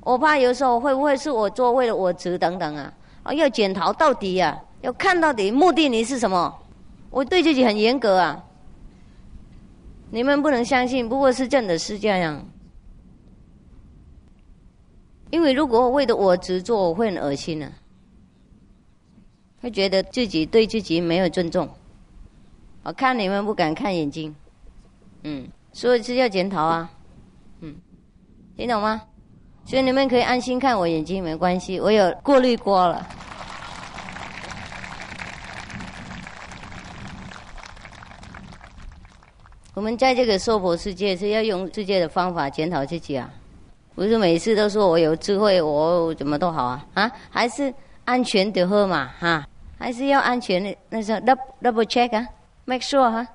[0.00, 2.92] 我怕有时候会不会是我做为了我值等等啊？
[3.28, 6.58] 啊，要检讨到底呀，要看到底目的你是什么？
[7.10, 8.42] 我对自己很严格啊。
[10.10, 12.42] 你们不能相信，不过是真的是这样。
[15.30, 17.70] 因为如果为了我执做，我会很恶心的，
[19.60, 21.68] 会觉得自己对自己没有尊重。
[22.82, 24.34] 我看你们不敢看眼睛，
[25.24, 26.90] 嗯，所以是要检讨啊，
[27.60, 27.76] 嗯，
[28.56, 29.02] 听懂吗？
[29.68, 33.06] 所以你们可以安心看我眼睛，没关系，我有过滤过了。
[39.74, 43.30] 我们在这个娑婆世界是要用世界的方法检讨自己啊，
[43.94, 47.72] 不是每次都说我有智慧，我怎么都好啊啊，还是
[48.06, 49.46] 安全的喝嘛哈，
[49.78, 52.26] 还是要安全的，那是 double double check 啊
[52.64, 53.28] ，make sure 哈，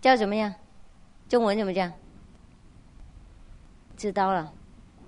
[0.00, 0.52] 叫怎么样？
[1.28, 1.92] 中文怎么讲？
[3.96, 4.50] 知道了。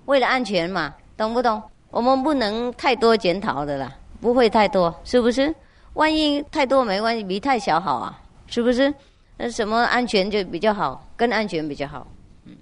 [0.09, 1.61] 为了安全嘛，懂不懂？
[1.91, 5.53] 我们不能太多检讨的啦，不会太多，是不是？
[5.93, 8.91] 万一太多没关系，比太小好啊，是不是？
[9.37, 12.07] 那什么安全就比较好，更安全比较好。
[12.45, 12.57] 嗯。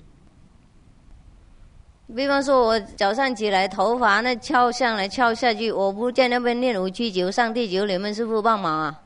[2.14, 9.02] 比方说，我早上起来头发那翘上来翘下去，我不在那边练五七九上地九，你们师傅帮忙啊？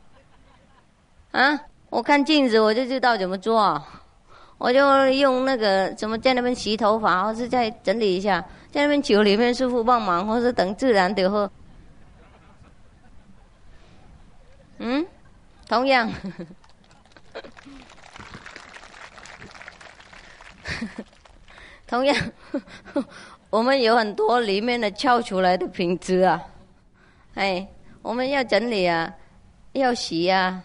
[1.30, 1.62] 啊？
[1.92, 3.80] 我看镜子我就知道怎么做。
[4.64, 8.40] 我就用那个怎么在那边洗头发，或是再整理一下，
[8.70, 11.52] 在那边求里面师傅帮忙，或是等自然的喝。
[14.78, 15.04] 嗯，
[15.68, 16.14] 同样，
[21.88, 22.16] 同样，
[23.50, 26.40] 我们有很多里面的敲出来的品质啊，
[27.34, 27.68] 哎，
[28.04, 29.12] 我们要整理啊，
[29.74, 30.62] 要洗啊，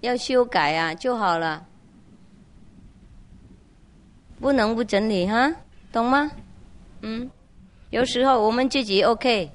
[0.00, 1.67] 要修改啊，就好了。
[4.40, 5.52] 不能不整理哈，
[5.92, 6.30] 懂吗？
[7.02, 7.30] 嗯，
[7.90, 9.50] 有时候我们自己 OK，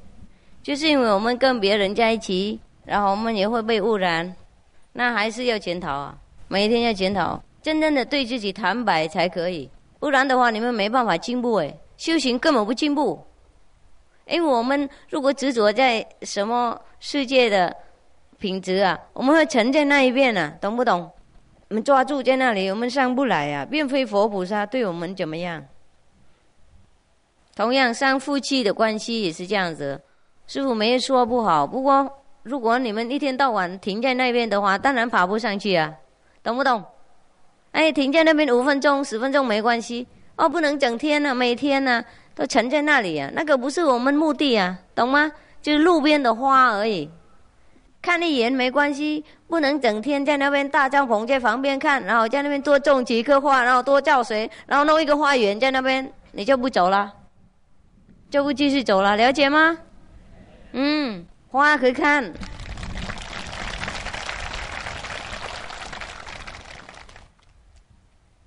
[0.61, 4.35] 就是因为我们跟别人在一起，然后我们也会被污染，
[4.91, 6.17] 那还是要检讨啊，
[6.47, 9.69] 每天要检讨，真正的对自己坦白才可以，
[9.99, 13.25] 不然的话你们没办法进步诶，修行根本不进步，
[14.27, 17.75] 因为我们如果执着在什么世界的
[18.37, 21.09] 品质啊，我们会沉在那一边呢，懂不懂？
[21.73, 25.65] 我们抓住在那里，我们上不来呀，并非佛菩萨对我们怎么样。
[27.55, 29.99] 同样，三夫妻的关系也是这样子。
[30.45, 32.07] 师傅没说不好，不过
[32.43, 35.91] 如果你们一天到晚停在那边的话，当然爬不上去啊，
[36.43, 36.83] 懂不懂？
[37.71, 40.05] 哎，停在那边五分钟、十分钟没关系
[40.35, 42.05] 哦，不能整天呢，每天呢
[42.35, 45.31] 都沉在那里啊，那个不是我们目的啊，懂吗？
[45.59, 47.09] 就是路边的花而已。
[47.99, 57.13] 看一眼没关系，不能整天在那边大帐篷在旁边看，然后在那边多种几棵花，然后多浇水，然后弄一个花园在那边，你就不走了，
[58.31, 59.77] 就不继续走了，了解吗？
[60.71, 62.33] 嗯，花可以看，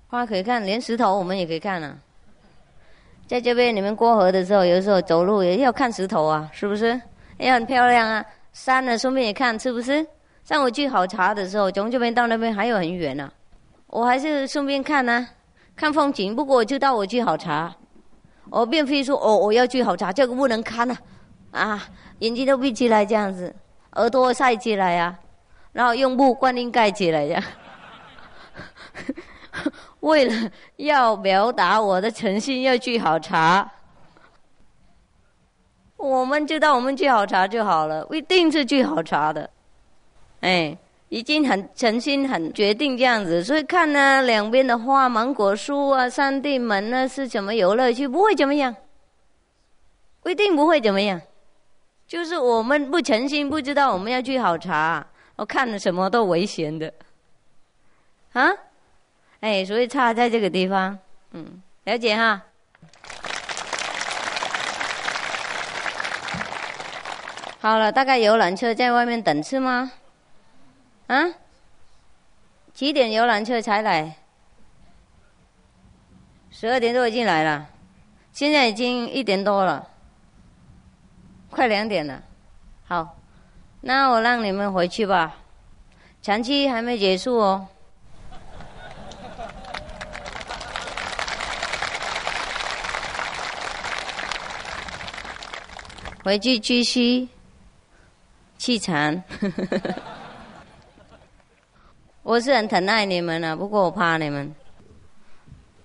[0.09, 1.95] 花可以看，连石头我们也可以看啊。
[3.27, 6.99] 在这边你们过河的时候，有时候走路也要看石头啊，是不是？
[7.37, 8.25] 也很漂亮啊。
[8.51, 10.05] 山呢，顺便也看，是不是？
[10.47, 13.29] 像我去考察的时候，从这边到那边还有很远呢，
[13.87, 15.27] 我还是顺便看呢，
[15.75, 16.33] 看风景。
[16.33, 17.75] 不过我知道我去考察，
[18.49, 20.95] 我并非说哦我要去考察，这个不能看呐，
[21.51, 21.89] 啊，
[22.19, 23.53] 眼睛都闭起来这样子，
[23.97, 25.19] 耳朵塞起来呀，
[25.73, 27.43] 然后用布观音盖起来呀，
[29.99, 33.69] 为了要表达我的诚心要去考察。
[35.97, 39.49] 我们就到我们去好茶就好了，一定是去好茶的，
[40.41, 40.77] 哎，
[41.09, 43.43] 已经很诚心、很决定这样子。
[43.43, 48.07] 所以看呢，两边的花、芒果树啊、山地门呢，是什么游乐区？
[48.07, 48.75] 不会怎么样，
[50.25, 51.21] 一定不会怎么样。
[52.07, 56.93] 就是我们不诚心，不知道我们要去好茶，我看了什么都危险的，
[58.33, 58.49] 啊，
[59.41, 60.97] 哎，所以差在这个地方，
[61.31, 62.41] 嗯，了解哈。
[67.59, 69.91] 好了，大概游览车在外面等是吗？
[71.07, 71.25] 啊？
[72.73, 74.17] 几点游览车才来？
[76.51, 77.67] 十二点多已经来了，
[78.33, 79.87] 现在已经一点多了，
[81.49, 82.21] 快两点了。
[82.85, 83.17] 好，
[83.81, 85.35] 那我让你们回去吧，
[86.21, 87.67] 长期还没结束哦。
[96.23, 97.29] 回去继续。
[98.57, 99.23] 气场，
[102.27, 104.53] 我是很疼爱你们的，不过我怕你们，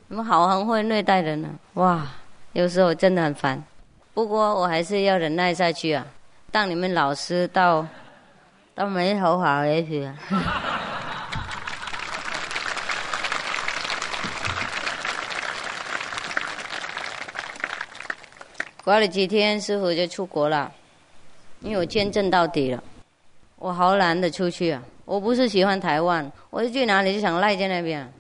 [0.09, 2.05] 你们好很会虐待人呢，哇，
[2.53, 3.63] 有时候真的很烦，
[4.13, 6.05] 不过我还是要忍耐下去啊，
[6.51, 7.87] 当你们老师到
[8.75, 10.13] 到没头发为止。
[18.83, 20.73] 过了几天，师傅就出国了。
[21.61, 22.83] 因为我签证到底了，
[23.59, 24.83] 我好懒得出去啊！
[25.13, 28.11] 我不是喜欢台湾，我是去哪里就想赖在那边。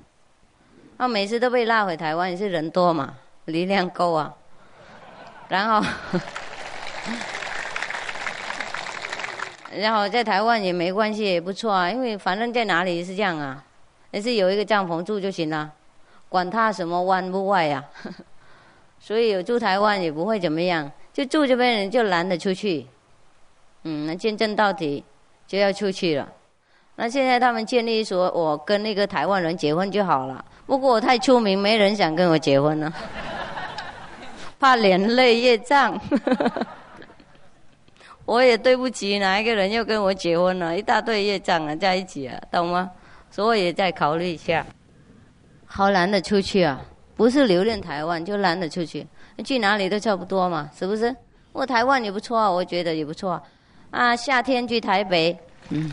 [0.99, 3.14] 啊，每次都被拉回台湾，也是人多嘛，
[3.47, 4.34] 力量够啊。
[5.49, 5.82] 然后，
[9.74, 11.90] 然后在台湾也没关系，也不错啊。
[11.90, 13.64] 因为反正在哪里也是这样啊，
[14.11, 15.72] 也是有一个帐篷住就行了，
[16.28, 17.82] 管他什么湾不外呀。
[19.01, 22.86] 所以有住台湾也不会怎么样，就住这边人就懒得出去。
[23.84, 25.03] 嗯，那见证到底
[25.47, 26.30] 就要出去了。
[26.95, 30.45] 那现在他们建议说，我跟那个台湾人结婚就好了。
[30.66, 32.93] 不过我太出名，没人想跟我结婚了，
[34.61, 35.99] 怕连累业障。
[38.24, 42.88] 我也对不起哪一个人又跟我结婚了，一大堆业障啊，在一起啊，懂吗？
[43.30, 44.64] 所以也再考虑一下。
[45.66, 46.80] 好难得出去啊，
[47.16, 49.07] 不是留恋台湾，就难得出去，
[49.45, 51.14] 去哪里都差不多嘛，是不是？
[51.53, 53.43] 我台湾也不错啊，我觉得也不错。
[53.90, 55.36] 啊，夏天去台北，
[55.70, 55.90] 嗯，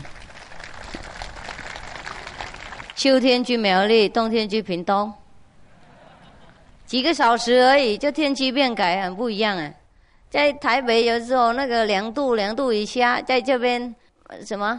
[3.00, 5.10] 秋天去苗栗，冬天去屏东，
[6.84, 9.74] 几个小时而已，就天气变改很不一样哎。
[10.28, 13.94] 在台北有时候那个两度两度以下，在这边
[14.44, 14.78] 什么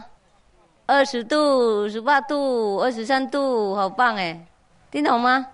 [0.86, 4.40] 二十度、十八度、二十三度，好棒哎，
[4.92, 5.44] 听懂吗？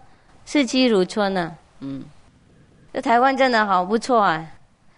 [0.45, 2.05] 四季如春呢，嗯，
[2.93, 4.47] 这台湾真的好不错啊。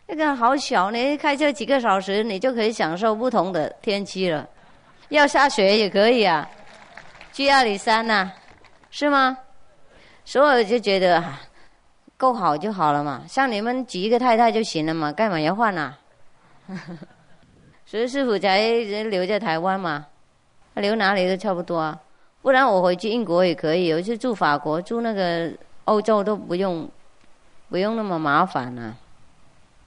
[0.08, 4.44] 那个好小，你开车几个小时，你就可以享受不同的天气了。
[5.10, 6.50] 要下雪也可以啊，
[7.40, 8.30] 去阿里山呐，
[8.90, 9.38] 是吗？
[10.26, 11.24] 所以我就觉得，
[12.18, 13.22] 够好就好了嘛。
[13.26, 15.98] 像你们几个太太就行了嘛，干嘛要换啊？
[17.86, 18.60] 所以师傅才
[19.04, 20.04] 留在台湾嘛，
[20.74, 21.98] 留哪里都差不多啊。
[22.42, 25.50] 不然我回去英国也可以，有一次住法国、住那个
[25.86, 26.86] 欧洲都不用，
[27.70, 28.94] 不用那么麻烦了。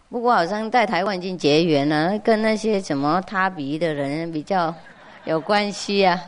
[0.09, 4.73] 不过好像在台湾已经结缘了，跟那些什么他鼻的人比较
[5.25, 6.19] 有关系啊。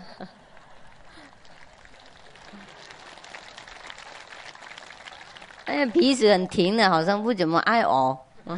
[5.65, 8.17] 哎呀，鼻子很挺的，好像不怎么爱哦。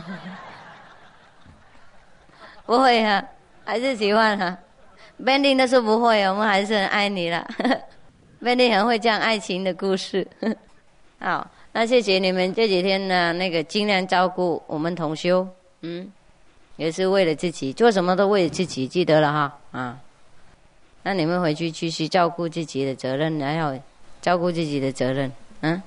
[2.65, 3.23] 不会啊，
[3.63, 4.57] 还是喜欢哈。
[5.23, 7.47] Benny 都说不会，我们还是很爱你了。
[8.43, 10.27] Benny 很会讲爱情的故事。
[11.19, 15.47] 好，那谢谢你们这几天呢，那个尽量照顾我们同修，
[15.81, 16.11] 嗯，
[16.75, 19.97] 也是为了自己，做什么都为了自己，记得了哈啊。
[21.03, 23.79] 那你们回去继续照顾自己的责任，然后
[24.21, 25.31] 照顾自己的责任，
[25.61, 25.81] 嗯，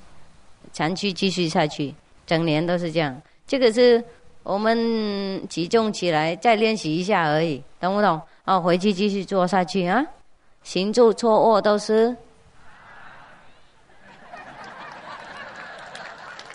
[0.72, 1.94] 长期继续下去，
[2.26, 3.20] 整年都是这样。
[3.46, 4.02] 这个是
[4.42, 8.20] 我们集中起来再练习一下而已，懂不懂？
[8.44, 10.04] 哦，回去继续做下去啊！
[10.62, 12.14] 行住坐卧都是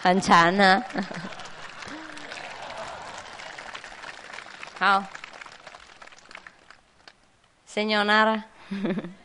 [0.01, 0.81] 很长呢。
[4.77, 5.01] 好
[7.67, 8.43] ，Señora，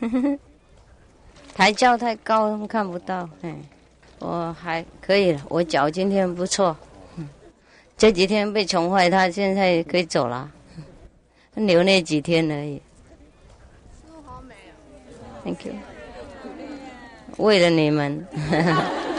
[1.54, 3.54] 台教太高，他们看不到，哎。
[4.20, 6.76] 我还可以了，我脚今天不错，
[7.96, 10.50] 这几天被宠坏，他现在可以走了，
[11.54, 12.82] 留那几天而已。
[14.24, 14.74] 好美啊
[15.44, 15.74] ！Thank you。
[17.36, 18.26] 为了你们，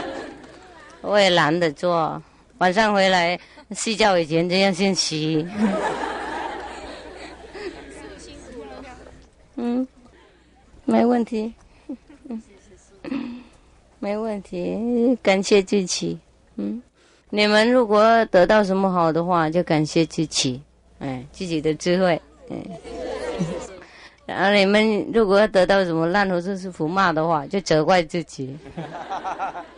[1.00, 2.22] 我也懒得做，
[2.58, 5.48] 晚上回来睡觉以前这样先洗。
[9.56, 9.88] 嗯，
[10.90, 11.52] 没问题。
[13.98, 16.18] 没问题，感谢自己。
[16.56, 16.82] 嗯，
[17.28, 20.60] 你们如果得到什么好的话，就感谢自己，
[20.98, 22.20] 哎，自己的智慧。
[22.48, 22.62] 嗯，
[24.26, 28.56] 然后你们如果得到什么烂或者是苦骂的话，就责怪自己。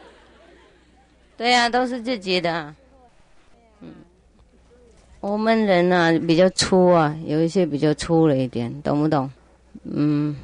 [1.36, 2.74] 对呀，都是自己的。
[3.80, 3.88] 嗯，
[5.20, 9.28] 我们人呢比较粗啊，有一些比较粗了一点，懂不懂？
[9.84, 10.36] 嗯，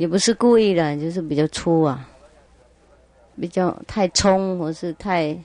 [0.00, 2.08] 也不是故意的，就是比较粗啊。
[3.38, 5.36] 比较太冲或是太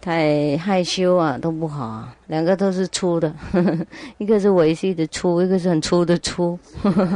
[0.00, 2.14] 太害羞啊，都不好啊。
[2.26, 3.86] 两个都是粗的，呵 呵
[4.18, 6.58] 一个是维系的粗，一个是很粗的粗。
[6.82, 6.90] 呵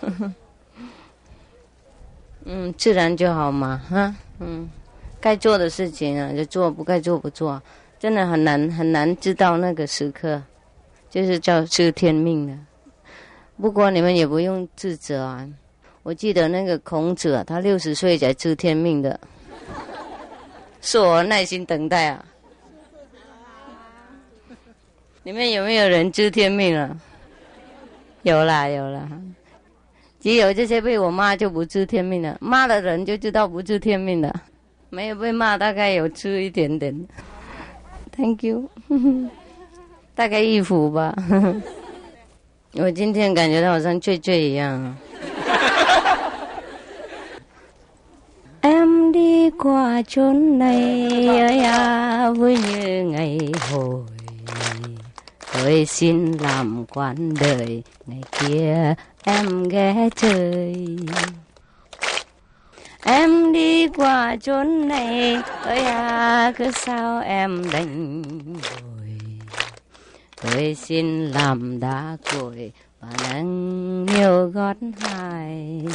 [0.00, 0.34] 呵
[2.46, 4.68] 嗯，自然就好嘛，哈，嗯，
[5.20, 7.62] 该做的事情啊就做，不该做不做，
[7.98, 10.42] 真的很难很难知道那个时刻，
[11.10, 12.54] 就是叫知天命的。
[13.56, 15.48] 不过你们也不用自责啊。
[16.02, 19.18] 我记得那个孔子啊，他六十岁才知天命的，
[20.82, 22.24] 是我耐心等待啊。
[25.22, 26.94] 你们有没有人知天命啊？
[28.22, 29.08] 有啦有啦，
[30.20, 34.34] 只有这些被我骂就不知天命了，骂的人就知道不知天命的，
[34.90, 36.94] 没有被骂大概有知一点点。
[38.14, 38.68] Thank you，
[40.14, 41.14] 大概一幅吧。
[42.73, 44.95] 我今天感觉到好像醉醉一样啊。
[48.61, 53.39] Em đi qua chốn này ơi à vui như ngày
[53.71, 54.01] hồi
[55.53, 58.93] Tôi xin làm quan đời ngày kia
[59.23, 60.97] em ghé chơi
[63.03, 68.92] Em đi qua chốn này ơi à cứ sao em đành rồi
[70.44, 75.88] Tôi xin làm đá cội và nắng nhiều gót hai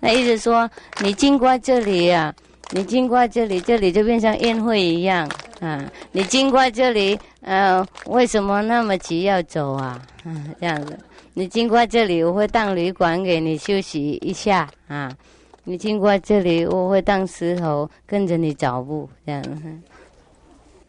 [0.00, 0.68] 那意思说，
[1.00, 2.34] 你经过这里啊，
[2.72, 5.30] 你经过这里，这里就变成宴会一样
[5.60, 5.84] 啊。
[6.10, 10.02] 你经过这里，呃，为什么那么急要走啊？
[10.24, 10.98] 嗯，这样子。
[11.34, 15.12] 你经过这里，我会当旅馆给你休息一下啊。
[15.62, 19.42] 你经过这里，我会当石头跟着你脚步，这样。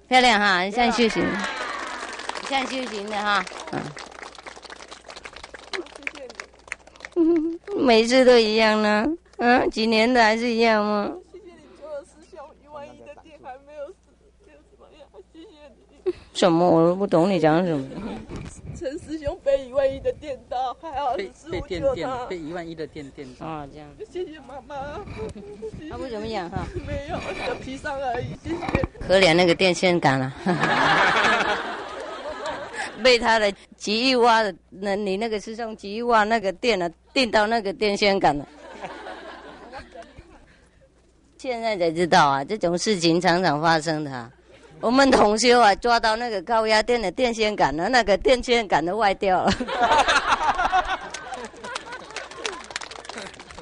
[0.08, 1.08] 漂亮哈，像修
[2.50, 3.80] 行，像修行的哈，嗯。
[7.78, 9.06] 每次都一样呢，
[9.38, 11.12] 嗯，几年的还是一样吗？
[11.32, 13.94] 谢谢你做了师兄，一万一的店还没有死，
[14.46, 15.08] 就怎么样？
[15.34, 15.48] 谢谢
[16.06, 16.14] 你。
[16.34, 16.70] 什么？
[16.70, 17.88] 我都不懂你讲什么。
[18.78, 22.26] 陈师兄被一万一的电刀，还好是师傅救他。
[22.28, 23.46] 背一万一的电电到。
[23.46, 23.88] 啊，这样。
[24.10, 24.76] 谢谢妈妈。
[25.90, 26.66] 他不怎么样哈。
[26.88, 28.28] 没有，小皮伤而已。
[28.42, 28.56] 谢谢。
[29.06, 30.34] 可怜那个电线杆了。
[33.00, 38.48] 被他的几亿瓦的，那你那个是用几亿瓦那个电呢，电到那个电线杆了。
[41.38, 44.32] 现在才知道啊，这种事情常常发生的。
[44.82, 49.52] 我们同修啊，抓到那个高压电的电线杆了，那个电线杆都坏掉了。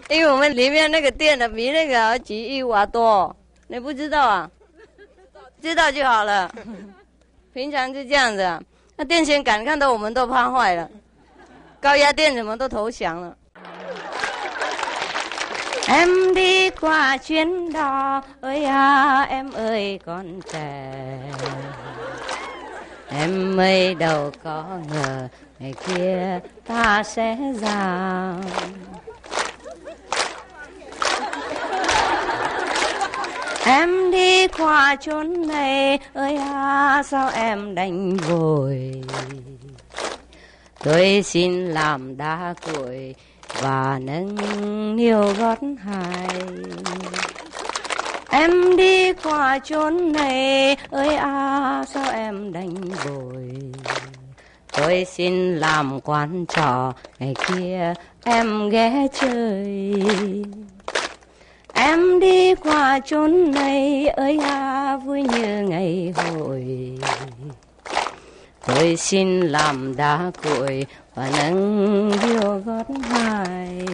[0.09, 3.35] 因为我们里面那个电的比那个几亿瓦多，
[3.67, 4.49] 你不知道啊？
[5.61, 6.49] 知道就好了。
[7.53, 8.59] 平常就这样子，
[8.96, 10.88] 那电线杆看到我们都怕坏了，
[11.80, 13.36] 高压电怎么都投降了。
[15.88, 21.18] Em đi qua chuyến đò ơi à em ơi con trẻ
[23.10, 25.28] Em ơi đâu có ngờ
[25.58, 28.34] ngày kia ta sẽ già
[33.67, 39.01] Em đi qua chốn này, ơi à sao em đành vội?
[40.83, 43.15] Tôi xin làm đá cuội
[43.61, 44.35] và nâng
[44.95, 46.27] niu gót hai.
[48.29, 53.51] Em đi qua chốn này, ơi à sao em đành vội?
[54.77, 59.93] Tôi xin làm quán trò ngày kia, em ghé chơi.
[61.79, 66.65] Em đi qua chốn này ơi à vui như ngày hội
[68.65, 70.85] Tôi xin làm đá cuội
[71.15, 73.85] và nâng điêu gót hai